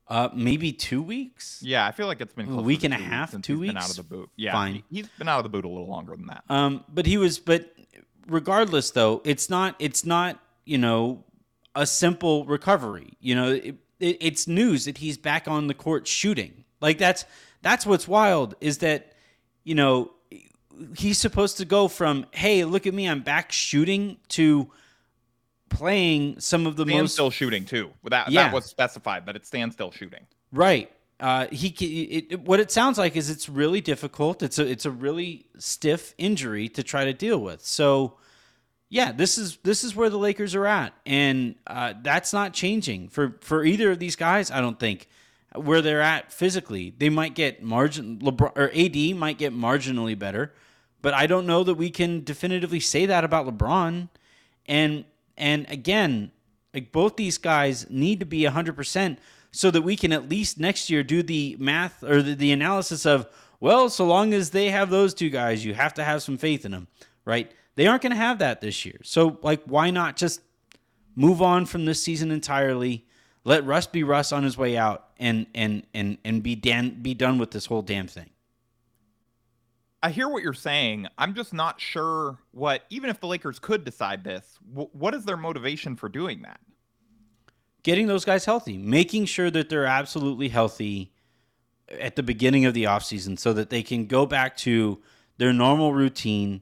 [0.08, 1.62] uh maybe 2 weeks.
[1.64, 3.90] Yeah, I feel like it's been A week and a half, two he's Been out
[3.90, 4.30] of the boot.
[4.36, 4.76] Yeah, Fine.
[4.76, 6.44] he- he's been out of the boot a little longer than that.
[6.50, 7.74] Um, but he was, but
[8.28, 11.24] regardless though, it's not it's not, you know,
[11.76, 13.14] a simple recovery.
[13.22, 16.66] You know, it, it, it's news that he's back on the court shooting.
[16.82, 17.26] Like that's
[17.62, 19.14] that's what's wild is that
[19.64, 20.12] you know
[20.98, 24.72] he's supposed to go from hey look at me I'm back shooting to
[25.70, 27.92] playing some of the Stand most still shooting too.
[28.04, 28.44] That Yeah.
[28.44, 30.26] that was specified but it's stand still shooting.
[30.52, 30.92] Right.
[31.20, 34.42] Uh, he it, it- what it sounds like is it's really difficult.
[34.42, 37.64] It's a it's a really stiff injury to try to deal with.
[37.64, 38.18] So,
[38.90, 43.10] yeah, this is this is where the Lakers are at, and uh, that's not changing
[43.10, 44.50] for for either of these guys.
[44.50, 45.08] I don't think
[45.56, 46.94] where they're at physically.
[46.98, 50.54] They might get margin LeBron or AD might get marginally better,
[51.02, 54.10] but I don't know that we can definitively say that about LeBron.
[54.68, 55.06] And
[55.38, 56.32] and again,
[56.74, 59.18] like both these guys need to be 100%
[59.52, 63.06] so that we can at least next year do the math or the, the analysis
[63.06, 63.28] of
[63.60, 66.66] well, so long as they have those two guys, you have to have some faith
[66.66, 66.88] in them,
[67.26, 67.52] right?
[67.76, 69.00] They aren't going to have that this year.
[69.04, 70.42] So like why not just
[71.16, 73.06] move on from this season entirely?
[73.44, 77.14] Let Russ be Russ on his way out and and and and be dan- be
[77.14, 78.30] done with this whole damn thing.
[80.04, 81.08] I hear what you're saying.
[81.18, 85.26] I'm just not sure what, even if the Lakers could decide this, wh- what is
[85.26, 86.60] their motivation for doing that?
[87.84, 91.12] getting those guys healthy, making sure that they're absolutely healthy
[92.00, 95.02] at the beginning of the offseason so that they can go back to
[95.38, 96.62] their normal routine.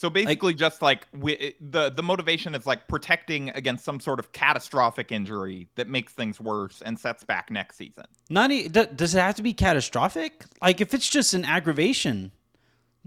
[0.00, 4.32] So basically, just like wi- the the motivation is like protecting against some sort of
[4.32, 8.06] catastrophic injury that makes things worse and sets back next season.
[8.30, 10.46] Not e- d- does it have to be catastrophic?
[10.62, 12.32] Like if it's just an aggravation.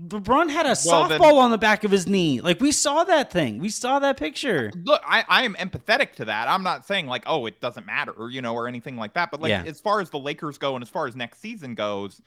[0.08, 2.42] LeBron had a Well, softball then- on the back of his knee.
[2.42, 3.60] Like we saw that thing.
[3.60, 4.72] We saw that picture.
[4.84, 6.48] Look, I, I am empathetic to that.
[6.48, 9.30] I'm not saying like, oh, it doesn't matter, or you know, or anything like that.
[9.32, 9.64] But like, Yeah.
[9.68, 12.22] as far as the Lakers go, and as far as next season goes,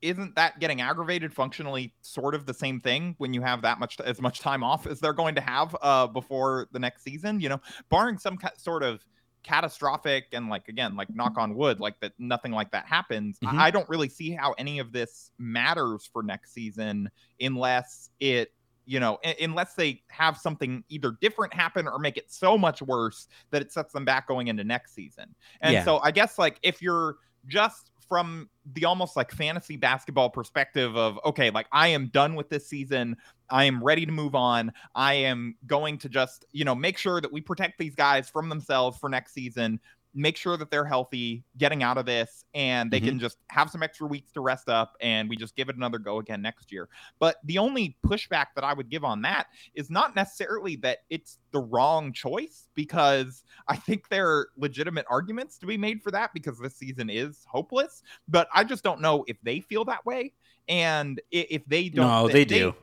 [0.00, 3.98] isn't that getting aggravated functionally sort of the same thing when you have that much
[4.00, 7.40] as much time off as they're going to have uh before the next season?
[7.40, 9.04] You know, barring some ca- sort of
[9.44, 13.54] catastrophic and like again like knock on wood like that nothing like that happens Mhm.
[13.56, 17.08] I, I don't really see how any of this matters for next season
[17.40, 18.52] unless it
[18.84, 23.28] you know unless they have something either different happen or make it so much worse
[23.50, 25.84] that it sets them back going into next season and Yeah.
[25.84, 31.18] so i guess like if you're just from the almost like fantasy basketball perspective of
[31.24, 33.16] okay like i am done with this season.
[33.50, 34.72] I am ready to move on.
[34.94, 38.48] I am going to just you know make sure that we protect these guys from
[38.48, 39.80] themselves for next season
[40.14, 43.04] make sure that they're healthy getting out of this and they Mhm.
[43.04, 45.98] can just have some extra weeks to rest up and we just give it another
[45.98, 49.90] go again next year but the only pushback that i would give on that is
[49.90, 55.66] not necessarily that it's the wrong choice because I think there are legitimate arguments to
[55.66, 58.02] be made for that because this season is hopeless.
[58.28, 60.32] But I just don't know if they feel that way.
[60.68, 62.72] And if they don't, No, they do.
[62.72, 62.78] They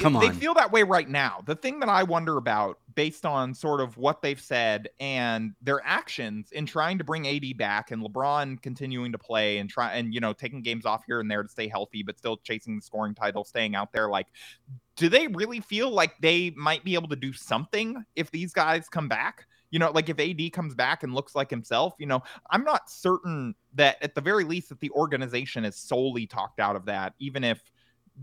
[0.00, 1.42] Come they feel that way right now.
[1.46, 5.80] The thing that I wonder about, based on sort of what they've said and their
[5.84, 10.14] actions in trying to bring AD back and LeBron continuing to play and try and
[10.14, 12.82] you know taking games off here and there to stay healthy, but still chasing the
[12.82, 14.28] scoring title, staying out there, like
[14.96, 18.88] do they really feel like they might be able to do something if these guys
[18.88, 19.46] come back?
[19.70, 22.88] You know, like if AD comes back and looks like himself, you know, I'm not
[22.88, 27.14] certain that at the very least that the organization is solely talked out of that,
[27.18, 27.60] even if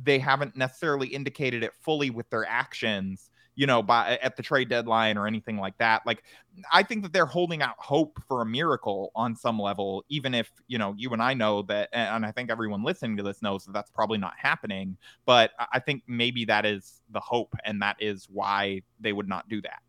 [0.03, 4.69] they haven't necessarily indicated it fully with their actions, you know, by at the trade
[4.69, 6.01] deadline or anything like that.
[6.05, 6.23] Like
[6.71, 10.51] I think that they're holding out hope for a miracle on some level, even if,
[10.67, 13.65] you know, you and I know that and I think everyone listening to this knows
[13.65, 17.97] that that's probably not happening but I- think maybe that is the hope, and that
[17.99, 19.81] is why they would not do that.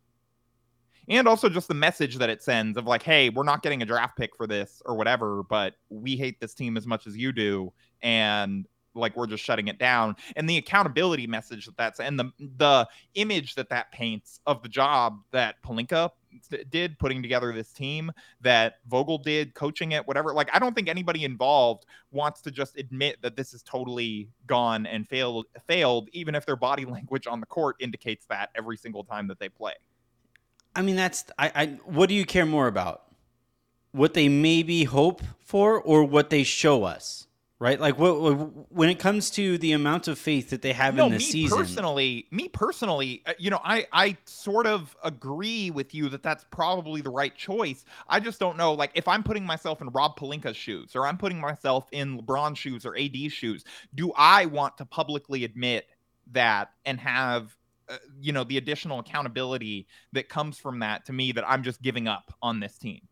[1.09, 3.85] And also just the message that it sends of like, hey, we're not getting a
[3.85, 7.31] draft pick for this or whatever, but we hate this team as much as you
[7.31, 10.15] do, and like we're just shutting it down.
[10.35, 14.69] And the accountability message that that's and the the image that that paints of the
[14.69, 16.09] job that Pelinka
[16.71, 20.89] did putting together this team that Vogel did coaching it whatever like I don't think
[20.89, 26.33] anybody involved wants to just admit that this is totally gone and failed failed even
[26.33, 29.73] if their body language on the court indicates that every single time that they play.
[30.75, 31.65] I mean, that's I, I.
[31.85, 33.03] What do you care more about?
[33.91, 37.27] What they maybe hope for, or what they show us?
[37.63, 37.79] Right?
[37.79, 38.13] Like, what,
[38.73, 41.29] when it comes to the amount of faith that they have no, in me this
[41.29, 41.57] season?
[41.57, 46.43] personally, me personally, uh, you know, I I sort of agree with you that that's
[46.51, 47.85] probably the right choice.
[48.09, 51.17] I just don't know, like, if I'm putting myself in Rob Pelinka's shoes, or I'm
[51.17, 53.63] putting myself in LeBron's shoes or AD's shoes,
[53.95, 55.87] do I want to publicly admit
[56.33, 57.55] that and have
[57.87, 61.81] uh, you know the additional accountability that comes from that to me that I'm just
[61.81, 63.07] giving up on this team?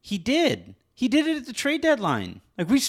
[0.00, 0.76] He did.
[0.94, 2.40] He did it at the trade deadline.
[2.56, 2.80] Like we.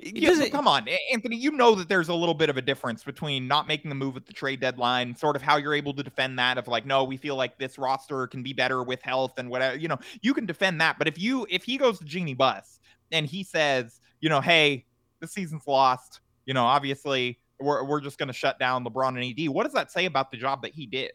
[0.00, 1.36] Yeah, come on, Anthony.
[1.36, 4.16] You know that there's a little bit of a difference between not making the move
[4.16, 6.56] at the trade deadline, sort of how you're able to defend that.
[6.56, 9.76] Of like, no, we feel like this roster can be better with health and whatever.
[9.76, 10.98] You know, you can defend that.
[10.98, 12.78] But if you if he goes to Jeanie Buss
[13.10, 14.86] and he says, you know, hey,
[15.20, 16.20] the season's lost.
[16.46, 19.48] You know, obviously we're we're just going to shut down LeBron and AD.
[19.52, 21.12] What does that say about the job that he did?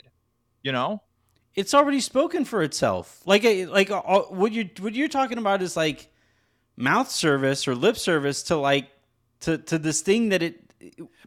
[0.62, 1.02] You know,
[1.56, 3.22] it's already spoken for itself.
[3.26, 6.10] Like a, like uh, uh, what you what you're talking about is like
[6.76, 8.90] mouth service or lip service to like
[9.42, 10.60] to to this thing that it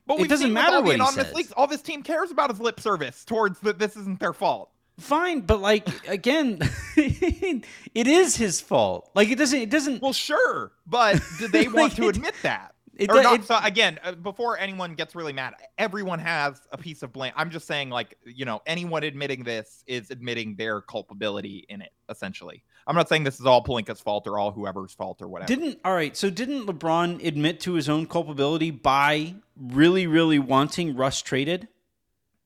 [0.06, 1.52] but It doesn't matter what he says.
[1.56, 4.70] all this team cares about is lip service towards that this isn't their fault.
[4.98, 6.59] fine, but like again,
[6.96, 9.11] it is his fault.
[9.14, 12.72] Like it doesn't it doesn't Well, sure, but do they want Like, to admit that?
[12.98, 16.78] it, or not, it- so again, uh, before anyone gets really mad, everyone has a
[16.78, 17.32] piece of blame.
[17.37, 21.92] I'm just saying, like, you know, anyone admitting this is admitting their culpability in it,
[22.09, 22.62] essentially.
[22.87, 25.49] I'm not saying this is all Pelinka's fault or all whoever's fault or whatever.
[25.49, 26.16] Didn't all right?
[26.16, 31.68] So didn't LeBron admit to his own culpability by really, really wanting Russ traded?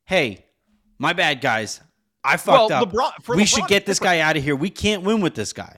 [0.04, 0.46] Hey,
[0.98, 1.80] my bad, guys.
[2.24, 2.90] I fucked well, up.
[2.90, 4.56] LeBron, we LeBron, should get this guy out of here.
[4.56, 5.76] We can't win with this guy.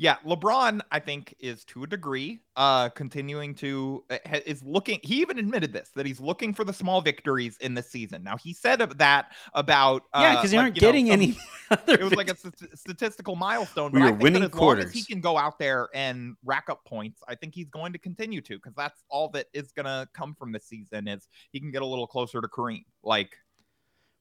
[0.00, 4.98] Yeah, LeBron, I think, is to a degree uh continuing to uh, is looking.
[5.02, 8.22] He even admitted this that he's looking for the small victories in this season.
[8.22, 11.12] Now he said that about uh, yeah, because they like, aren't you know, getting some-
[11.12, 11.38] any
[11.70, 11.94] other.
[12.00, 13.92] it was like a st- statistical milestone.
[13.92, 16.70] We but I were winning as long as he can go out there and rack
[16.70, 19.84] up points, I think he's going to continue to because that's all that is going
[19.84, 22.84] to come from this season is he can get a little closer to Kareem.
[23.02, 23.36] Like,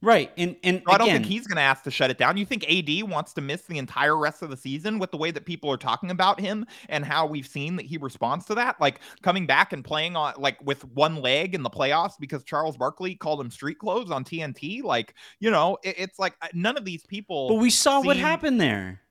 [0.02, 2.18] right, and and so I don't again, think he's going to ask to shut it
[2.18, 2.38] down.
[2.38, 5.32] You think AD wants to miss the entire rest of the season with the way
[5.32, 8.80] that people are talking about him and how we've seen that he responds to that?
[8.80, 12.78] Like coming back and playing on like with one leg in the playoffs because Charles
[12.78, 14.84] Barkley called him street clothes on TNT.
[14.84, 17.50] Like, you know, it- it's like uh, none of these people.
[17.50, 19.02] but we saw what happened there.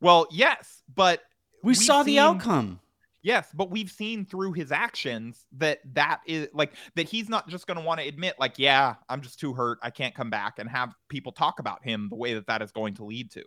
[0.00, 1.22] Well, yes, but
[1.62, 2.80] We saw the seen- outcome.
[3.22, 7.66] Yes, but we've seen through his actions that that is like that he's not just
[7.66, 10.58] going to want to admit like, yeah, I'm just too hurt, I can't come back
[10.58, 13.44] and have people talk about him the way that that is going to lead to.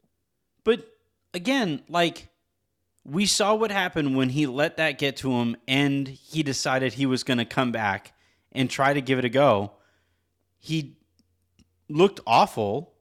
[0.65, 0.85] But
[1.33, 2.27] again, like
[3.03, 7.05] we saw what happened when he let that get to him and he decided he
[7.05, 8.13] was going to come back
[8.51, 9.71] and try to give it a go.
[10.59, 10.97] He
[11.89, 12.93] looked awful.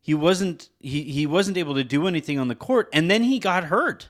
[0.00, 3.38] He wasn't he he wasn't able to do anything on the court and then he
[3.38, 4.08] got hurt.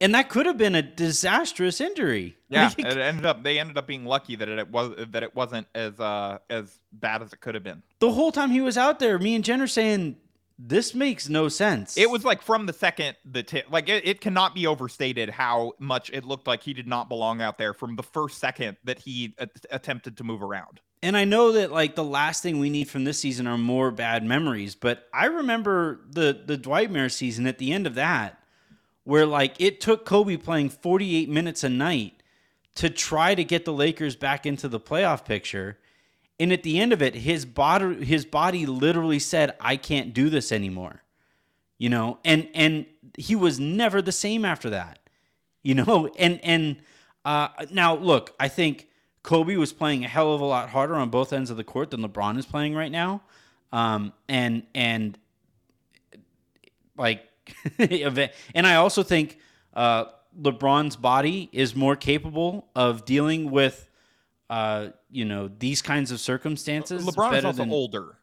[0.00, 2.36] And that could have been a disastrous injury.
[2.48, 5.34] Yeah, Like, it ended up they ended up being lucky that it was that it
[5.34, 7.82] wasn't as uh as bad as it could have been.
[7.98, 10.16] the whole time he was out there, me and Jen are saying
[10.58, 11.98] this makes no sense.
[11.98, 15.72] It was like from the second the tip, like it, it cannot be overstated how
[15.80, 19.00] much it looked like he did not belong out there from the first second that
[19.00, 20.80] he a- attempted to move around.
[21.02, 23.90] And I know that like the last thing we need from this season are more
[23.90, 28.40] bad memories, but I remember the the Dwightmare season at the end of that,
[29.06, 32.24] where like it took Kobe playing 48 minutes a night
[32.74, 35.78] to try to get the Lakers back into the playoff picture.
[36.40, 40.28] And at the end of it, his body his body literally said, I can't do
[40.28, 41.04] this anymore.
[41.78, 42.84] You know, and and
[43.16, 44.98] he was never the same after that.
[45.62, 46.76] You know, and and
[47.24, 48.88] uh, now look, I think
[49.22, 51.92] Kobe was playing a hell of a lot harder on both ends of the court
[51.92, 53.22] than LeBron is playing right now.
[53.70, 55.16] Um, and and
[56.98, 57.24] like,
[57.78, 59.38] and I also think
[59.74, 60.06] uh,
[60.40, 63.88] LeBron's body is more capable of dealing with,
[64.50, 67.04] uh, you know, these kinds of circumstances.
[67.04, 68.16] LeBron is also than- older.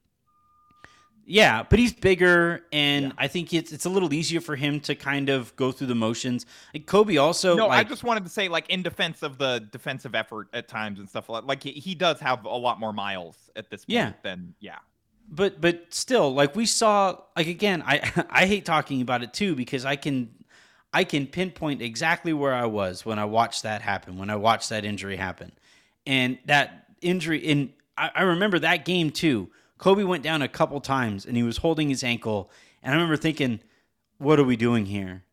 [1.25, 3.11] yeah, but he's bigger, and Yeah.
[3.17, 5.95] I think it's it's a little easier for him to kind of go through the
[5.95, 6.45] motions.
[6.73, 10.15] Like Kobe also, no, I just wanted to say, like, in defense of the defensive
[10.15, 13.37] effort at times and stuff like, like he, he does have a lot more miles
[13.55, 14.11] at this point Yeah.
[14.21, 14.79] than yeah.
[15.29, 19.55] But but still, like we saw, like again, I I hate talking about it too
[19.55, 20.33] because I can
[20.93, 24.69] I can pinpoint exactly where I was when I watched that happen, when I watched
[24.69, 25.51] that injury happen,
[26.05, 27.39] and that injury.
[27.39, 29.49] In I, I remember that game too.
[29.77, 32.49] Kobe went down a couple times and he was holding his ankle,
[32.81, 33.59] and I remember thinking,
[34.17, 35.23] "What are we doing here?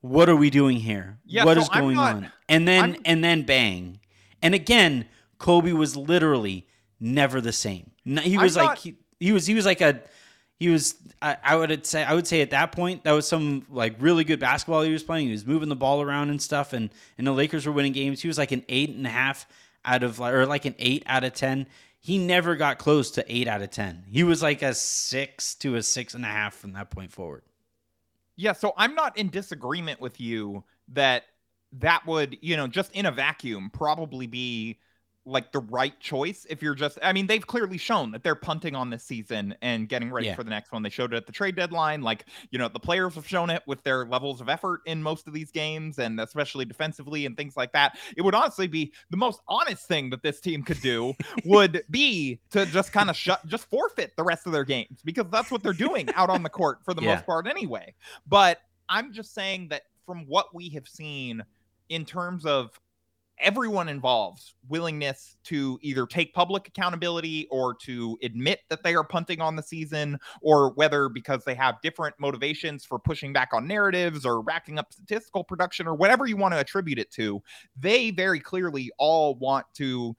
[0.00, 1.18] What are we doing here?
[1.24, 4.00] Yeah, what is going not- on?" And then I'm- and then bang,
[4.42, 5.06] and again,
[5.38, 6.66] Kobe was literally
[6.98, 7.90] never the same.
[8.04, 10.00] He I'm was like not- he, he was he was like a
[10.58, 13.66] he was I, I would say I would say at that point that was some
[13.70, 15.26] like really good basketball he was playing.
[15.26, 18.22] He was moving the ball around and stuff, and and the Lakers were winning games.
[18.22, 19.46] He was like an eight and a half
[19.84, 21.66] out of like or like an eight out of ten.
[22.00, 24.04] He never got close to eight out of ten.
[24.08, 27.42] He was like a six to a six and a half from that point forward.
[28.36, 31.24] Yeah, so I'm not in disagreement with you that
[31.72, 34.78] that would, you know, just in a vacuum probably be
[35.28, 38.76] like the right choice if you're just I mean they've clearly shown that they're punting
[38.76, 40.36] on this season and getting ready Yeah.
[40.36, 40.82] for the next one.
[40.84, 42.00] They showed it at the trade deadline.
[42.02, 45.26] Like, you know, the players have shown it with their levels of effort in most
[45.26, 47.98] of these games and especially defensively and things like that.
[48.16, 51.12] It would honestly be the most honest thing that this team could do
[51.44, 55.26] would be to just kind of shut just forfeit the rest of their games because
[55.30, 57.14] that's what they're doing out on the court for the Yeah.
[57.16, 57.94] most part anyway.
[58.28, 61.42] But I'm just saying that from what we have seen
[61.88, 62.70] in terms of
[63.38, 69.40] everyone involved's willingness to either take public accountability or to admit that they are punting
[69.40, 74.24] on the season or whether because they have different motivations for pushing back on narratives
[74.24, 77.42] or racking up statistical production or whatever you want to attribute it to
[77.78, 80.16] they very clearly all want to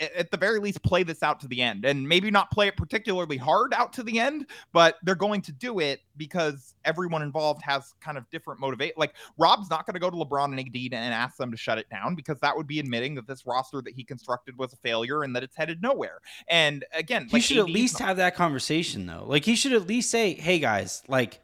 [0.00, 2.76] at the very least play this out to the end and maybe not play it
[2.76, 7.62] particularly hard out to the end but they're going to do it because everyone involved
[7.62, 10.94] has kind of different motivate like rob's not going to go to lebron and ad
[10.94, 13.80] and ask them to shut it down because that would be admitting that this roster
[13.82, 16.18] that he constructed was a failure and that it's headed nowhere
[16.48, 19.24] and again He like should at least not- have that conversation though.
[19.26, 21.40] Like he should at least say, "Hey guys, like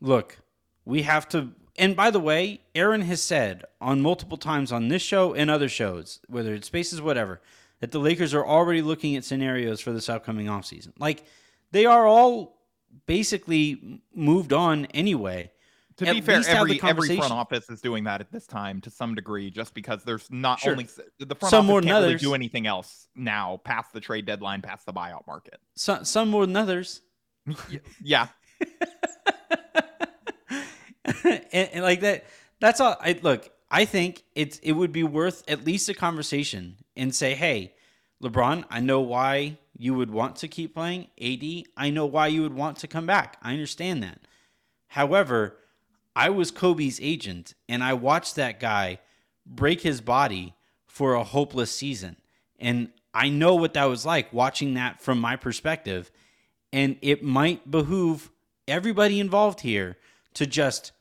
[0.00, 0.38] look,
[0.84, 5.02] we have to and by the way, Aaron has said on multiple times on this
[5.02, 7.40] show and other shows, whether it's Spaces whatever,
[7.80, 10.92] that the Lakers are already looking at scenarios for this upcoming offseason.
[10.98, 11.24] Like
[11.72, 12.58] they are all
[13.06, 15.50] basically moved on anyway.
[15.96, 18.90] to at be fair every every front office is doing that at this time to
[18.90, 20.72] some degree just because there's not Sure.
[20.72, 20.86] only
[21.18, 24.62] the front Some office more can't really do anything else now past the trade deadline
[24.62, 27.02] past the buyout market Some, some more than others.
[28.02, 28.28] yeah
[31.24, 32.24] and, and like that
[32.60, 36.76] that's all i look i think it's it would be worth at least a conversation
[36.96, 37.74] and say hey
[38.22, 41.08] lebron i know why you would want to keep playing.
[41.20, 43.36] Ad i know why you would want to come back.
[43.42, 44.20] I understand that.
[44.88, 45.56] However
[46.16, 49.00] i was kobe's agent and i watched that guy
[49.44, 50.54] break his body
[50.86, 52.16] for a hopeless season.
[52.58, 56.10] And i know what that was like watching that from my perspective.
[56.72, 58.30] And it might behoove
[58.66, 59.96] everybody involved here
[60.34, 60.92] to just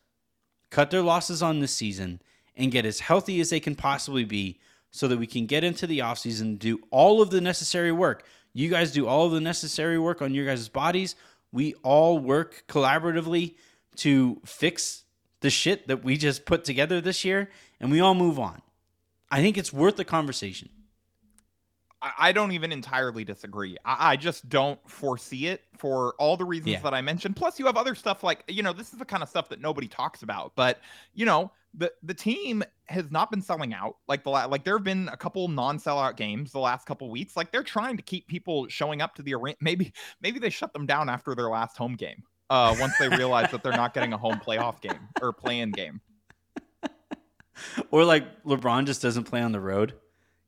[0.69, 2.21] cut their losses on this season
[2.55, 4.59] and get as healthy as they can possibly be
[4.91, 8.25] so that we can get into the offseason and do all of the necessary work.
[8.53, 11.15] You guys do all of the necessary work on your guys' bodies.
[11.51, 13.55] We all work collaboratively
[13.97, 15.03] to fix
[15.41, 18.61] the shit that we just put together this year and we all move on.
[19.29, 20.69] I think it's worth the conversation
[22.17, 23.77] I, don't even entirely disagree.
[23.85, 26.79] I, I just don't foresee it for all the reasons Yeah.
[26.81, 27.35] that I mentioned.
[27.35, 29.61] Plus, you have other stuff like you know this is the kind of stuff that
[29.61, 30.53] nobody talks about.
[30.55, 30.81] But
[31.13, 34.77] you know the the team has not been selling out like the la- like there
[34.77, 37.37] have been a couple non sellout games the last couple weeks.
[37.37, 39.55] Like they're trying to keep people showing up to the arena.
[39.61, 42.23] Maybe maybe they shut them down after their last home game.
[42.49, 46.01] Uh, once they realize that they're not getting a home playoff game or play-in game.
[47.91, 49.93] or like lebron just doesn't play on the road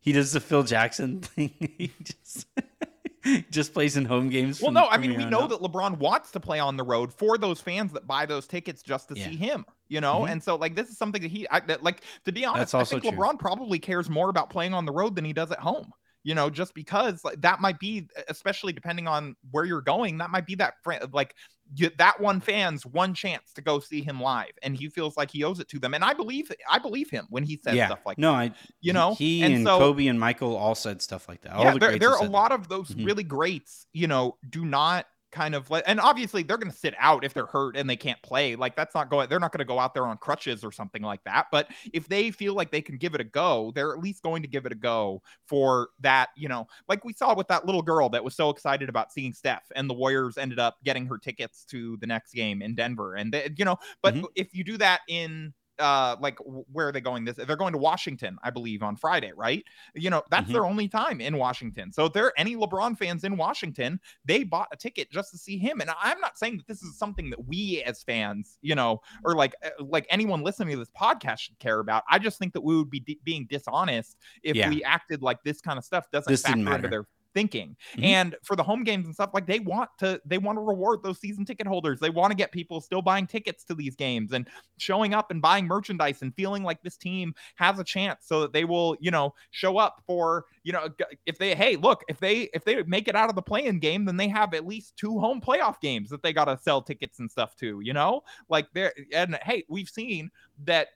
[0.05, 2.47] he does the phil jackson thing he just
[3.49, 5.49] just plays in home games Well, from- no, I mean we know out.
[5.49, 8.83] that LeBron wants to play on the road for those fans that buy those tickets
[8.83, 9.29] just to Yeah.
[9.29, 9.65] see him.
[9.87, 10.29] You know, Mhm.
[10.33, 12.75] and so like this is something that he I, that, like to be honest.
[12.75, 13.11] I think true.
[13.11, 15.91] LeBron probably cares more about playing on the road than he does at home.
[16.23, 20.29] You know, just because like, that might be, especially depending on where you're going, that
[20.31, 21.35] might be that fr- like
[21.73, 25.31] you, that one fan's one chance to go see him live, and he feels like
[25.31, 25.93] he owes it to them.
[25.93, 28.51] And I believe I believe him when he says yeah stuff like no i
[28.81, 31.63] you know, he and and, so- kobe and michael all said stuff like that all
[31.63, 33.05] yeah, the there, there are a lot of those Mhm.
[33.05, 36.95] really greats, you know, do not kind of like, and obviously they're going to sit
[36.97, 38.55] out if they're hurt and they can't play.
[38.55, 41.01] Like that's not going, they're not going to go out there on crutches or something
[41.01, 41.47] like that.
[41.51, 44.41] But if they feel like they can give it a go, they're at least going
[44.43, 47.81] to give it a go for that, you know, like we saw with that little
[47.81, 51.17] girl that was so excited about seeing Steph and the Warriors ended up getting her
[51.17, 53.15] tickets to the next game in Denver.
[53.15, 54.25] And, they, you know, but Mhm.
[54.35, 56.37] if you do that in, uh like
[56.71, 59.63] where are they going this they're going to washington i believe on friday right
[59.93, 60.53] you know that's Mhm.
[60.53, 64.43] their only time in washington so if there are any lebron fans in washington they
[64.43, 67.29] bought a ticket just to see him and i'm not saying that this is something
[67.29, 71.39] that we as fans you know or like uh, like anyone listening to this podcast
[71.39, 74.69] should care about i just think that we would be d- being dishonest if Yeah.
[74.69, 76.87] we acted like this kind of stuff doesn't This factor into matter.
[76.89, 77.75] their thinking.
[77.97, 78.03] Mhm.
[78.03, 81.03] and for the home games and stuff like they want to they want to reward
[81.03, 81.99] those season ticket holders.
[81.99, 85.41] They want to get people still buying tickets to these games and showing up and
[85.41, 89.11] buying merchandise and feeling like this team has a chance so that they will you
[89.11, 90.89] know show up for you know
[91.27, 94.05] if they hey look if they if they make it out of the playing game
[94.05, 97.19] then they have at least two home playoff games that they got to sell tickets
[97.19, 98.23] and stuff to you know?
[98.49, 100.31] Like there and hey we've seen
[100.63, 100.87] that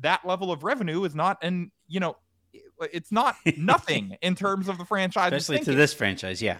[0.00, 2.16] that level of revenue is not and you know
[2.92, 6.58] it's not nothing in terms of the franchise especially to this franchise yeah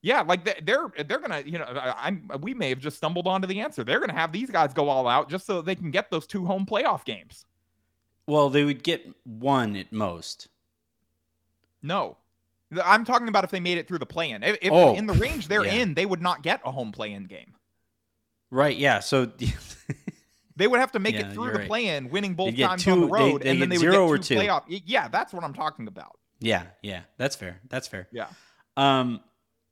[0.00, 3.26] yeah, like they- they're they're gonna, you know, I- I'm we may have just stumbled
[3.26, 3.82] onto the answer.
[3.82, 6.46] They're gonna have these guys go all out just so they can get those two
[6.46, 7.44] home playoff games.
[8.28, 10.46] well they would get one at most
[11.82, 12.16] No.
[12.84, 14.42] I'm talking about if they made it through the play-in.
[14.44, 15.72] If, if Oh, in the range they're yeah.
[15.82, 17.54] in, they would not get a home play-in game.
[18.52, 18.76] Right.
[18.76, 19.00] Yeah.
[19.00, 19.24] So
[20.58, 21.68] They would have to make Yeah, it through the right.
[21.68, 24.06] play-in, winning both times on the two- they- road, they and then they would zero
[24.08, 24.40] or get two two.
[24.42, 24.64] playoff.
[24.68, 26.18] Yeah, that's what I'm talking about.
[26.40, 27.60] yeah, yeah, that's fair.
[27.68, 28.08] That's fair.
[28.12, 28.26] Yeah.
[28.76, 29.20] Um,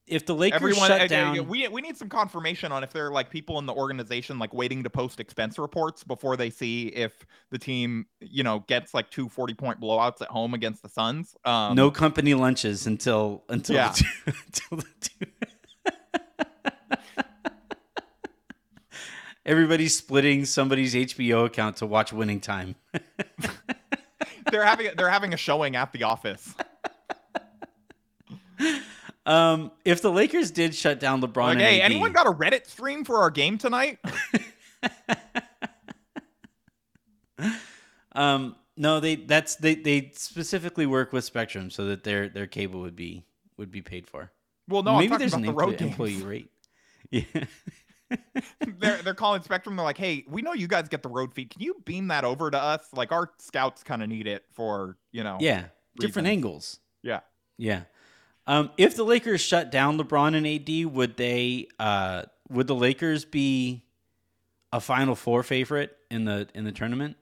[0.06, 2.92] if the Lakers Everyone, shut uh, down, yeah, we we need some confirmation on if
[2.92, 6.48] there are like people in the organization like waiting to post expense reports before they
[6.48, 10.82] see if the team, you know, gets like two 40 point blowouts at home against
[10.84, 11.34] the Suns.
[11.44, 13.88] Um, no company lunches until until Yeah.
[13.88, 15.45] the two, until the
[19.46, 22.74] Everybody's splitting somebody's HBO account to watch Winning Time.
[24.50, 26.54] they're having they're having a showing at the office.
[29.26, 32.64] Um, if the Lakers did shut down LeBron, Like, hey, AD, anyone got a Reddit
[32.64, 33.98] stream for our game tonight?
[38.12, 42.80] Um, no, they that's they they specifically work with Spectrum so that their their cable
[42.80, 43.24] would be
[43.58, 44.32] would be paid for.
[44.68, 46.50] Well, no, Maybe I'm there's an the road employee, employee rate.
[47.10, 47.44] Yeah.
[48.78, 49.76] they're they're calling Spectrum.
[49.76, 51.50] They're like, hey, we know you guys get the road feed.
[51.50, 52.88] Can you beam that over to us?
[52.92, 55.38] Like our scouts kind of need it for you know.
[55.40, 55.66] Yeah,
[55.98, 56.78] different angles.
[57.02, 57.20] Yeah.
[57.58, 57.82] Yeah.
[58.46, 61.68] Um, if the Lakers shut down LeBron and AD, would they?
[61.78, 63.84] Uh, would the Lakers be
[64.72, 67.16] a Final Four favorite in the in the tournament?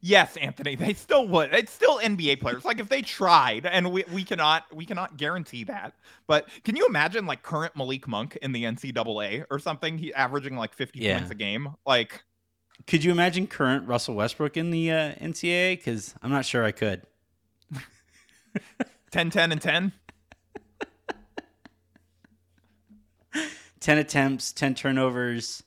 [0.00, 1.54] Yes, Anthony, they still would.
[1.54, 2.64] It's still NBA players.
[2.64, 5.94] Like if they tried, and we, we cannot we cannot guarantee that.
[6.26, 9.96] But can you imagine like current Malik Monk in the NCAA or something?
[9.98, 11.14] He averaging like 50 Yeah.
[11.16, 11.74] points a game.
[11.86, 12.22] Like
[12.86, 15.78] Could you imagine current Russell Westbrook in the uh, NCAA?
[15.78, 17.02] Because I'm not sure I could.
[19.10, 19.92] 10 10 and 10.
[23.80, 25.62] Ten attempts, ten turnovers.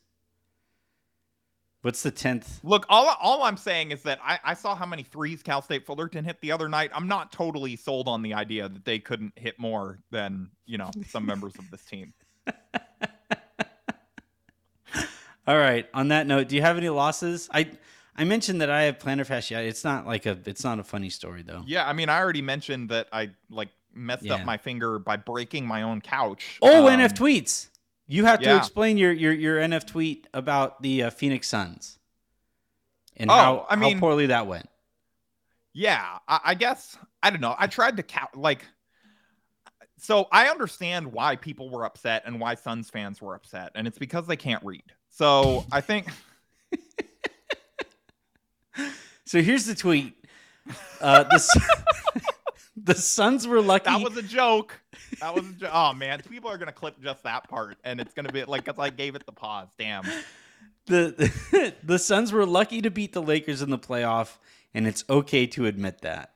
[1.87, 2.59] What's the tenth?
[2.63, 5.85] Look, all all I'm saying is that I, I saw how many threes Cal State
[5.85, 6.91] Fullerton hit the other night.
[6.93, 10.91] I'm not totally sold on the idea that they couldn't hit more than, you know,
[11.07, 12.13] some members of this team.
[15.47, 15.87] All right.
[15.93, 17.47] On that note, do you have any losses?
[17.53, 17.71] I
[18.17, 19.67] I mentioned that I have plantar fasciitis.
[19.69, 21.63] It's not like a it's not a funny story though.
[21.65, 24.33] Yeah, I mean, I already mentioned that I like messed Yeah.
[24.35, 26.59] up my finger by breaking my own couch.
[26.61, 27.69] Oh, Um, NF tweets.
[28.07, 31.99] You have to explain your your your NF tweet about the uh, Phoenix Suns
[33.17, 34.69] and Oh, how I mean- how poorly that went.
[35.73, 37.55] Yeah, I, I guess I don't know.
[37.57, 38.65] I tried to count like.
[39.99, 43.97] So I understand why people were upset and why Suns fans were upset, and it's
[43.97, 44.83] because they can't read.
[45.09, 46.07] So I think
[49.25, 50.13] So here's the tweet.
[51.01, 52.21] Uh, the,
[52.83, 53.89] the Suns were lucky.
[53.89, 54.79] that was a joke.
[55.19, 58.13] That was a jo- oh man, people are gonna clip just that part, and it's
[58.13, 59.67] gonna be like because I gave it the pause.
[59.77, 60.03] Damn.
[60.85, 64.37] the the Suns were lucky to beat the Lakers in the playoff,
[64.73, 66.31] and it's okay to admit that.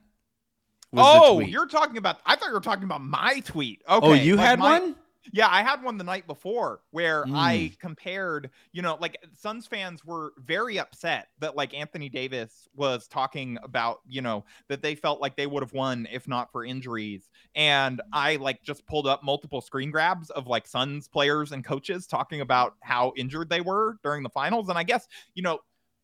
[0.93, 2.19] Oh, you're talking about.
[2.25, 3.81] I thought you were talking about my tweet.
[3.87, 4.07] Oh, okay.
[4.07, 4.95] oh, you like had my- one.
[5.33, 7.35] Yeah, I had one the night before where Mm.
[7.35, 13.07] I compared, you know, like Suns fans were very upset that like Anthony Davis was
[13.07, 16.65] talking about, you know, that they felt like they would have won if not for
[16.65, 17.29] injuries.
[17.55, 22.07] And I like just pulled up multiple screen grabs of like Suns players and coaches
[22.07, 24.69] talking about how injured they were during the finals.
[24.69, 25.59] And I guess, you know,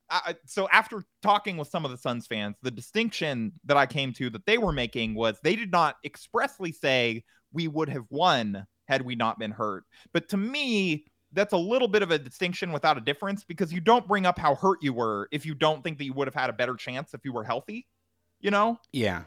[0.09, 4.13] I, so after talking with some of the Suns fans, the distinction that I came
[4.13, 8.65] to that they were making was they did not expressly say we would have won
[8.87, 9.83] had we not been hurt.
[10.13, 13.81] But to me, that's a little bit of a distinction without a difference because you
[13.81, 16.35] don't bring up how hurt you were if you don't think that you would have
[16.35, 17.85] had a better chance if you were healthy,
[18.39, 18.79] you know?
[18.93, 19.23] Yeah.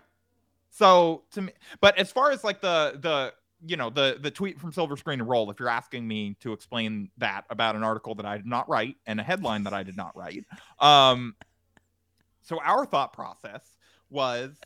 [0.71, 3.33] So to me, but as far as like the the
[3.67, 6.53] you know the the tweet from Silver Screen and Roll, if you're asking me to
[6.53, 9.83] explain that about an article that I did not write and a headline that I
[9.83, 10.45] did not write,
[10.79, 11.35] um,
[12.43, 13.63] so our thought process
[14.09, 14.57] was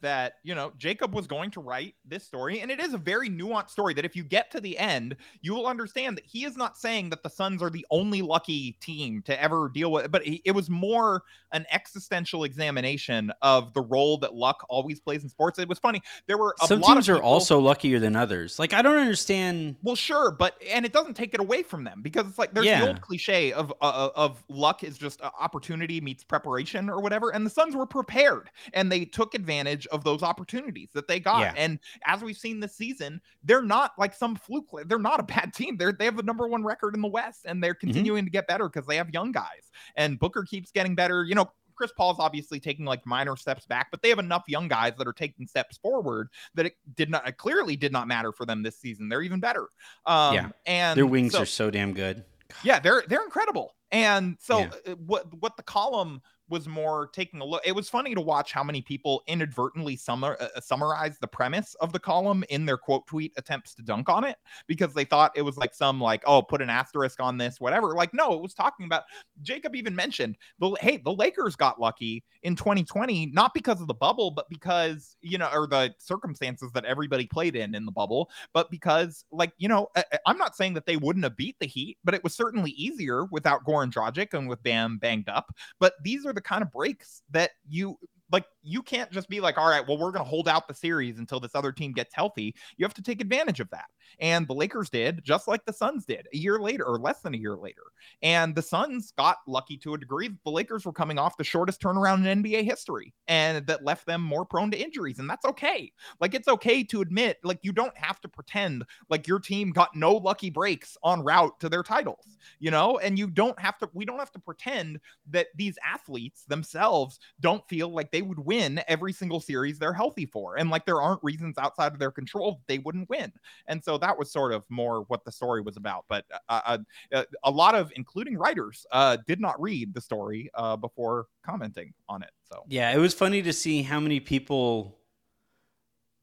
[0.00, 3.28] that you know Jacob was going to write this story, and it is a very
[3.28, 3.94] nuanced story.
[3.94, 7.10] That if you get to the end, you will understand that he is not saying
[7.10, 10.70] that the Suns are the only lucky team to ever deal with, but it was
[10.70, 11.22] more
[11.52, 15.58] an existential examination of the role that luck always plays in sports.
[15.58, 16.02] It was funny.
[16.26, 18.58] There were a Some teams are also luckier than others.
[18.58, 19.76] Like I don't understand.
[19.82, 22.66] well, sure, but and it doesn't take it away from them because it's like there's
[22.66, 22.80] Yeah.
[22.80, 27.30] the old cliche of uh, of luck is just uh, opportunity meets preparation or whatever,
[27.30, 31.40] and the Suns were prepared and they took advantage of those opportunities that they got.
[31.40, 31.54] Yeah.
[31.56, 34.70] And as we've seen this season, they're not like some fluke.
[34.86, 35.76] They're not a bad team.
[35.76, 37.86] They're they have the number one record in the West, and they're Mm-hmm.
[37.88, 39.70] continuing to get better because they have young guys.
[39.96, 41.24] And Booker keeps getting better.
[41.24, 41.50] You know.
[41.76, 45.08] Chris Paul's obviously taking like minor steps back, but they have enough young guys that
[45.08, 48.62] are taking steps forward that it did not it clearly did not matter for them
[48.62, 49.08] this season.
[49.08, 49.66] They're even better.
[50.06, 50.48] Um, Yeah.
[50.66, 52.22] and Their wings so- are so damn good.
[52.62, 53.74] yeah, they're they're incredible.
[53.90, 54.70] And so Yeah.
[54.86, 57.62] uh, what what the column was more taking a look.
[57.64, 61.92] It was funny to watch how many people inadvertently summa- uh, summarized the premise of
[61.92, 64.36] the column in their quote tweet attempts to dunk on it
[64.66, 67.94] because they thought it was like some like oh put an asterisk on this whatever.
[67.94, 69.04] Like no, it was talking about.
[69.42, 73.94] Jacob even mentioned the hey the Lakers got lucky in 2020 not because of the
[73.94, 78.30] bubble but because you know or the circumstances that everybody played in in the bubble,
[78.52, 81.66] but because like you know I, I'm not saying that they wouldn't have beat the
[81.66, 85.54] Heat, but it was certainly easier without Goran Dragic and with Bam banged up.
[85.78, 87.98] But these are the kind of breaks that you
[88.30, 90.74] like you can't just be like all right well we're going to hold out the
[90.74, 92.54] series until this other team gets healthy.
[92.76, 93.86] You have to take advantage of that.
[94.18, 97.34] And the lakers did just like the suns did a year later or less than
[97.34, 97.82] a year later.
[98.22, 100.30] And the suns got lucky to a degree.
[100.44, 104.22] The lakers were coming off the shortest turnaround in nba history and that left them
[104.22, 105.92] more prone to injuries and that's okay.
[106.20, 109.94] Like it's okay to admit like you don't have to pretend like your team got
[109.94, 112.98] no lucky breaks on route to their titles you know?
[112.98, 115.00] And you don't have to we don't have to pretend
[115.30, 118.53] that these athletes themselves don't feel like they would win
[118.88, 120.56] every single series they're healthy for.
[120.56, 123.32] And like there aren't reasons outside of their control they wouldn't win.
[123.66, 126.04] And so that was sort of more what the story was about.
[126.08, 126.78] But uh,
[127.12, 131.92] uh, a lot of, including writers, uh, did not read the story uh, before commenting
[132.08, 132.30] on it.
[132.50, 134.98] So yeah, it was funny to see how many people.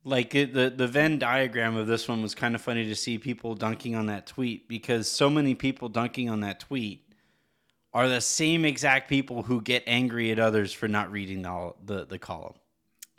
[0.03, 3.19] Like it, the the Venn diagram of this one was kind of funny to see
[3.19, 7.10] people dunking on that tweet because so many people dunking on that tweet
[7.93, 12.05] are the same exact people who get angry at others for not reading the the,
[12.05, 12.53] the column.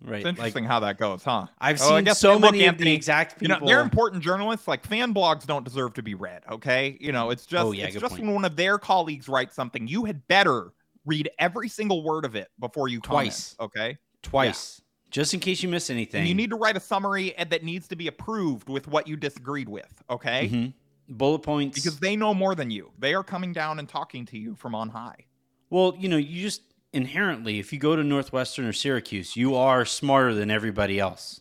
[0.04, 0.20] Right.
[0.20, 1.46] It's interesting like, how that goes, huh?
[1.60, 3.54] I've oh, seen so many look, Anthony, of the exact people.
[3.54, 4.66] You know, they're important journalists.
[4.66, 6.42] Like fan blogs don't deserve to be read.
[6.50, 8.24] Okay, you know, it's just oh, yeah, it's just point.
[8.24, 10.72] when one of their colleagues writes something, you had better
[11.04, 13.54] read every single word of it before you twice.
[13.58, 14.80] Comment, okay, twice.
[14.80, 14.82] Yeah.
[15.12, 16.20] Just in case you miss anything.
[16.20, 19.14] And you need to write a summary that needs to be approved with what you
[19.14, 20.02] disagreed with.
[20.08, 20.48] Okay.
[20.48, 20.70] Mm-hmm
[21.12, 22.90] bullet points because they know more than you.
[22.98, 25.26] They are coming down and talking to you from on high.
[25.70, 29.84] Well, you know, you just inherently, if you go to Northwestern or Syracuse, you are
[29.84, 31.40] smarter than everybody else.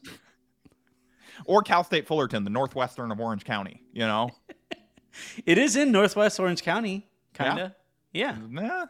[1.46, 3.82] or Cal State Fullerton, the Northwestern of Orange County.
[3.94, 4.32] You know,
[5.46, 7.72] it is in Northwest Orange County, kind of.
[8.14, 8.38] Yeah.
[8.52, 8.86] yeah.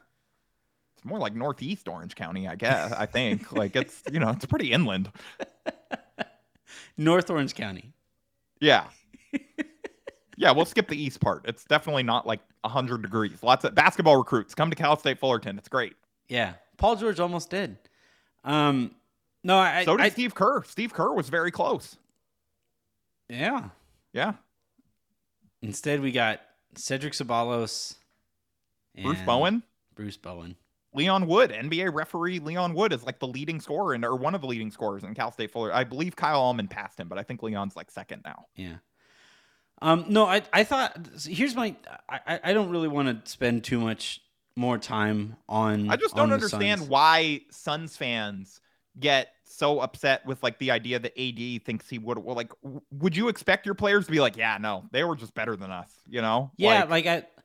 [0.95, 2.91] It's more like Northeast Orange County, I guess.
[2.91, 5.11] I think like it's you know it's pretty inland.
[6.97, 7.93] North Orange County.
[8.59, 8.85] Yeah
[10.41, 11.45] yeah, we'll skip the east part.
[11.47, 13.43] It's definitely not like 100 degrees.
[13.43, 15.59] Lots of basketball recruits come to Cal State Fullerton.
[15.59, 15.93] It's great.
[16.27, 16.53] Yeah.
[16.77, 17.77] Paul George almost did.
[18.43, 18.95] Um,
[19.43, 19.85] no, I.
[19.85, 20.63] So did I, Steve Kerr.
[20.63, 21.95] Steve Kerr was very close.
[23.29, 23.69] Yeah.
[24.13, 24.33] Yeah.
[25.61, 26.41] Instead, we got
[26.73, 27.97] Cedric Ceballos,
[28.99, 29.61] Bruce Bowen,
[29.93, 30.55] Bruce Bowen,
[30.95, 34.41] Leon Wood, NBA referee Leon Wood is like the leading scorer and or one of
[34.41, 35.71] the leading scorers in Cal State Fuller.
[35.71, 38.45] I believe Kyle Allman passed him, but I think Leon's like second now.
[38.55, 38.77] Yeah.
[39.81, 41.75] Um, no, I I thought here's my
[42.07, 44.21] I I don't really want to spend too much
[44.55, 45.89] more time on.
[45.89, 46.89] I just don't understand Suns.
[46.89, 48.61] why Suns fans
[48.99, 52.17] get so upset with like the idea that AD thinks he would.
[52.17, 52.51] Well, like,
[52.91, 55.71] would you expect your players to be like, yeah, no, they were just better than
[55.71, 56.51] us, you know?
[56.57, 57.40] Yeah, like, like I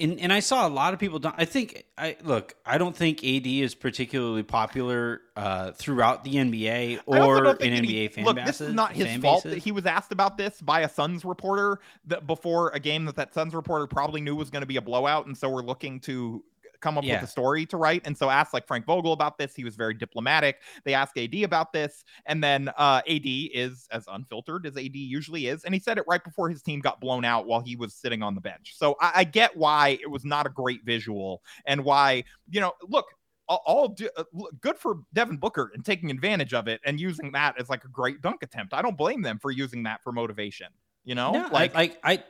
[0.00, 1.20] and and I saw a lot of people.
[1.36, 2.54] I think I look.
[2.64, 8.08] I don't think AD is particularly popular uh, throughout the NBA or in NBA he,
[8.08, 8.58] fan look, bases.
[8.58, 11.78] This is not his fault that he was asked about this by a Suns reporter
[12.06, 14.82] that before a game that that Suns reporter probably knew was going to be a
[14.82, 16.42] blowout, and so we're looking to
[16.80, 17.20] come up yeah.
[17.20, 18.02] with a story to write.
[18.04, 19.54] And so asked like Frank Vogel about this.
[19.54, 20.58] He was very diplomatic.
[20.84, 22.04] They asked AD about this.
[22.26, 25.64] And then uh, AD is as unfiltered as AD usually is.
[25.64, 28.22] And he said it right before his team got blown out while he was sitting
[28.22, 28.74] on the bench.
[28.76, 32.72] So I, I get why it was not a great visual and why, you know,
[32.88, 33.06] look,
[33.46, 34.22] all do, uh,
[34.60, 37.88] good for Devin Booker and taking advantage of it and using that as like a
[37.88, 38.72] great dunk attempt.
[38.72, 40.68] I don't blame them for using that for motivation.
[41.04, 42.22] You know, no, like I, I,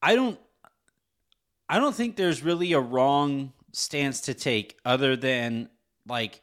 [0.00, 0.38] I don't,
[1.68, 5.68] I don't think there's really a wrong stance to take other than
[6.06, 6.42] like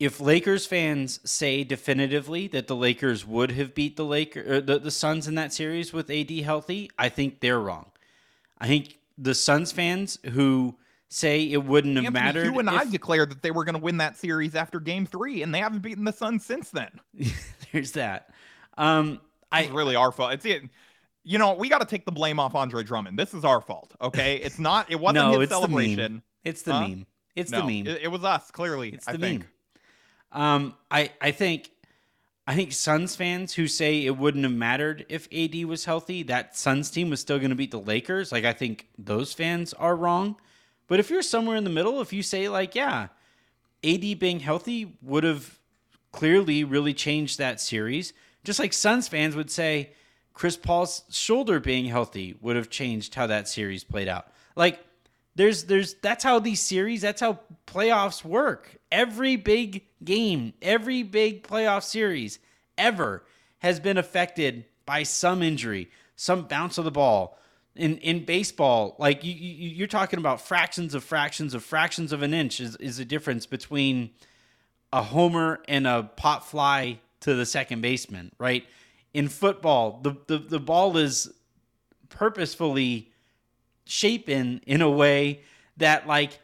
[0.00, 4.78] if Lakers fans say definitively that the Lakers would have beat the Laker or the,
[4.78, 7.90] the Suns in that series with AD healthy, I think they're wrong.
[8.58, 10.74] I think the Suns fans who
[11.08, 12.44] say it wouldn't have Anthony, mattered.
[12.52, 15.06] You and if, I declared that they were going to win that series after Game
[15.06, 16.90] Three, and they haven't beaten the Suns since then.
[17.72, 18.30] There's that.
[18.76, 19.20] Um,
[19.52, 20.32] I it's really our fault.
[20.32, 20.64] It's it
[21.24, 23.18] you know, we got to take the blame off Andre Drummond.
[23.18, 24.36] This is our fault, okay?
[24.36, 24.90] It's not.
[24.90, 26.22] It wasn't no, his celebration.
[26.44, 26.88] It's the huh?
[26.88, 27.06] meme.
[27.34, 27.86] It's no, the meme.
[27.86, 28.90] It, it, was us, clearly.
[28.90, 29.44] It's the I meme.
[30.30, 31.70] Um, I I think,
[32.46, 36.56] I think Suns fans who say it wouldn't have mattered if AD was healthy, that
[36.56, 38.30] Suns team was still going to beat the Lakers.
[38.30, 40.36] Like I think those fans are wrong.
[40.86, 43.08] But if you're somewhere in the middle, if you say like, yeah,
[43.82, 45.58] AD being healthy would have
[46.12, 48.12] clearly really changed that series,
[48.44, 49.92] just like Suns fans would say
[50.34, 54.28] Chris Paul's shoulder being healthy would have changed how that series played out.
[54.56, 54.84] Like
[55.36, 58.76] There's there's that's how these series, that's how playoffs work.
[58.92, 62.38] Every big game, every big playoff series
[62.78, 63.24] ever
[63.58, 67.38] has been affected by some injury, some bounce of the ball.
[67.74, 72.22] In in baseball, like you, you you're talking about fractions of fractions of fractions of
[72.22, 74.10] an inch is, is the difference between
[74.92, 78.64] a homer and a pop fly to the second baseman, right?
[79.12, 81.32] In football, the, the, the ball is
[82.10, 83.10] purposefully
[83.84, 85.42] shapen in a way
[85.76, 86.40] that like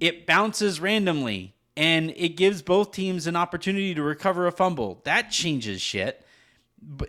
[0.00, 5.00] it bounces randomly and it gives both teams an opportunity to recover a fumble.
[5.04, 6.24] That changes shit.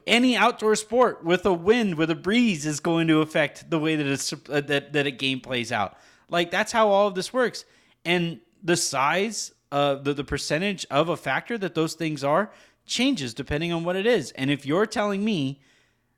[0.08, 3.96] Any outdoor sport with a wind, with a breeze, is going to affect the way
[3.96, 5.98] that it's, uh, that that a game plays out.
[6.30, 7.66] Like that's how all of this works,
[8.06, 12.52] and the size, uh, the the percentage of a factor that those things are
[12.86, 14.32] changes depending on what it is.
[14.32, 15.62] And if you're telling me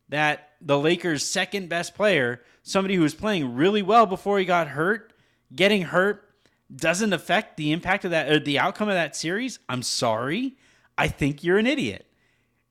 [0.09, 4.69] that the Lakers' second best player, somebody who was playing really well before he got
[4.69, 5.13] hurt,
[5.55, 6.27] getting hurt
[6.73, 10.57] doesn't affect the impact of that or the outcome of that series, I'm sorry.
[10.97, 12.05] I think you're an idiot.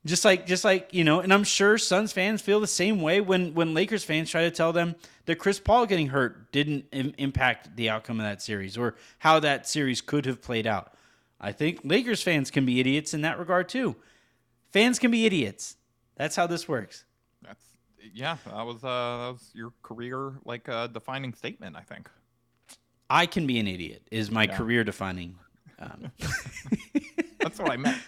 [0.05, 3.21] Just like just like, you know, and I'm sure Suns fans feel the same way
[3.21, 7.15] when when Lakers fans try to tell them that Chris Paul getting hurt didn't Im-
[7.19, 10.93] impact the outcome of that series or how that series could have played out.
[11.41, 13.97] I think Lakers fans can be idiots in that regard too.
[14.71, 15.77] Fans can be idiots.
[16.17, 17.05] That's how this works.
[18.15, 18.37] Yeah.
[18.47, 21.77] That was uh that was your career like uh, defining statement.
[21.77, 22.11] I think.
[23.09, 24.57] I can be an idiot is my Yeah.
[24.57, 25.37] career defining.
[25.79, 26.11] Um,
[27.41, 27.99] That's what I meant.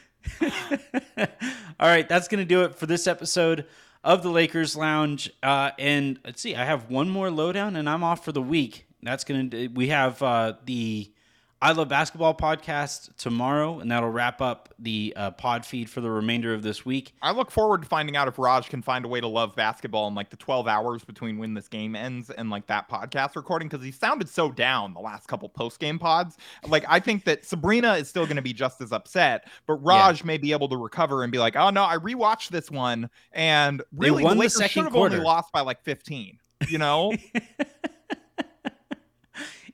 [1.80, 3.66] all right, that's going to do it for this episode
[4.02, 5.30] of the Lakers Lounge.
[5.42, 8.86] Uh, and let's see, I have one more lowdown, and I'm off for the week.
[9.02, 11.12] That's going to we have uh, the
[11.60, 16.08] I Love Basketball podcast tomorrow, and that'll wrap up the uh, pod feed for the
[16.08, 17.14] remainder of this week.
[17.20, 20.06] I look forward to finding out if Raj can find a way to love basketball
[20.06, 23.66] in like the 12 hours between when this game ends and like that podcast recording
[23.68, 26.36] because he sounded so down the last couple post game pods.
[26.64, 30.22] Like, I think that Sabrina is still going to be just as upset, but Raj
[30.22, 33.80] may be able to recover and be like, oh no, I rewatched this one and
[33.92, 35.16] They really won the the Lakers second should have quarter.
[35.16, 36.38] only lost by like 15,
[36.68, 37.16] you know?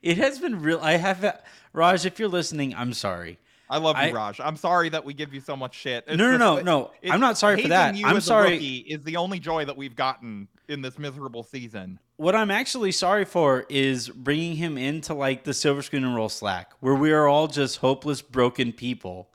[0.05, 0.81] It has been real.
[0.83, 1.41] I have
[1.75, 2.07] Raj.
[2.07, 3.39] If you're listening, I'm sorry.
[3.69, 4.41] I love you, I- Raj.
[4.41, 6.05] I'm sorry that we give you so much shit.
[6.07, 6.65] It's No, no, just no, that-
[7.05, 7.13] no.
[7.13, 7.95] I'm not sorry for that.
[8.05, 8.57] I'm sorry.
[8.59, 11.99] is the only joy that we've gotten in this miserable season.
[12.17, 16.29] What I'm actually sorry for is bringing him into like the silver screen and roll
[16.29, 19.29] slack, where we are all just hopeless, broken people,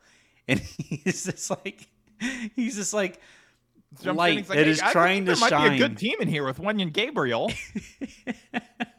[0.47, 1.87] and he's just like,
[2.55, 3.19] he's just like
[4.03, 5.71] Jumps light he's like, that "Hey, is trying to there might shine.
[5.71, 7.51] be a good team in here with Wenyen Gabriel.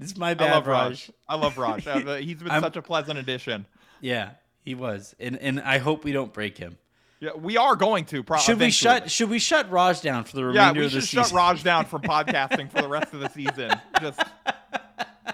[0.00, 0.90] It's my I love Raj.
[0.90, 1.10] Raj.
[1.28, 1.86] I love Raj.
[1.86, 3.66] Uh, He's been I'm- such a pleasant addition.
[4.00, 4.30] Yeah,
[4.62, 6.78] he was, and and I hope we don't break him.
[7.20, 8.22] Yeah, we are going to.
[8.22, 9.10] Pro- Should we shut?
[9.10, 11.18] Should we shut Raj down for the remainder we of the season?
[11.18, 11.36] I should shut?
[11.36, 13.72] Raj down from podcasting for the rest of the season.
[14.00, 14.20] Just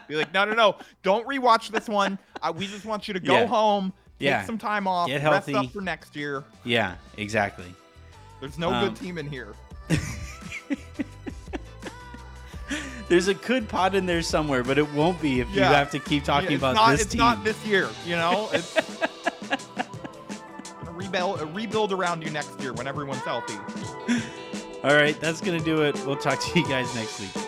[0.09, 2.19] be like, no, no, no, don't rewatch this one.
[2.41, 3.47] Uh, we just want you to go Yeah.
[3.47, 4.45] home, take Yeah.
[4.47, 5.55] some time off, Get rest healthy.
[5.55, 6.43] up for next year.
[6.65, 7.67] Yeah, exactly.
[8.41, 9.55] There's no Um, good team in here.
[13.09, 15.99] There's a good pod in there somewhere, but it won't be if you have to
[15.99, 17.19] keep talking Yeah, it's about not, this it's team.
[17.19, 18.49] not this year, you know.
[18.63, 18.75] It's
[20.85, 23.55] gonna rebuild, uh, rebuild around you next year when everyone's healthy.
[24.83, 25.95] All right, that's gonna do it.
[26.07, 27.44] We'll talk to you guys next week.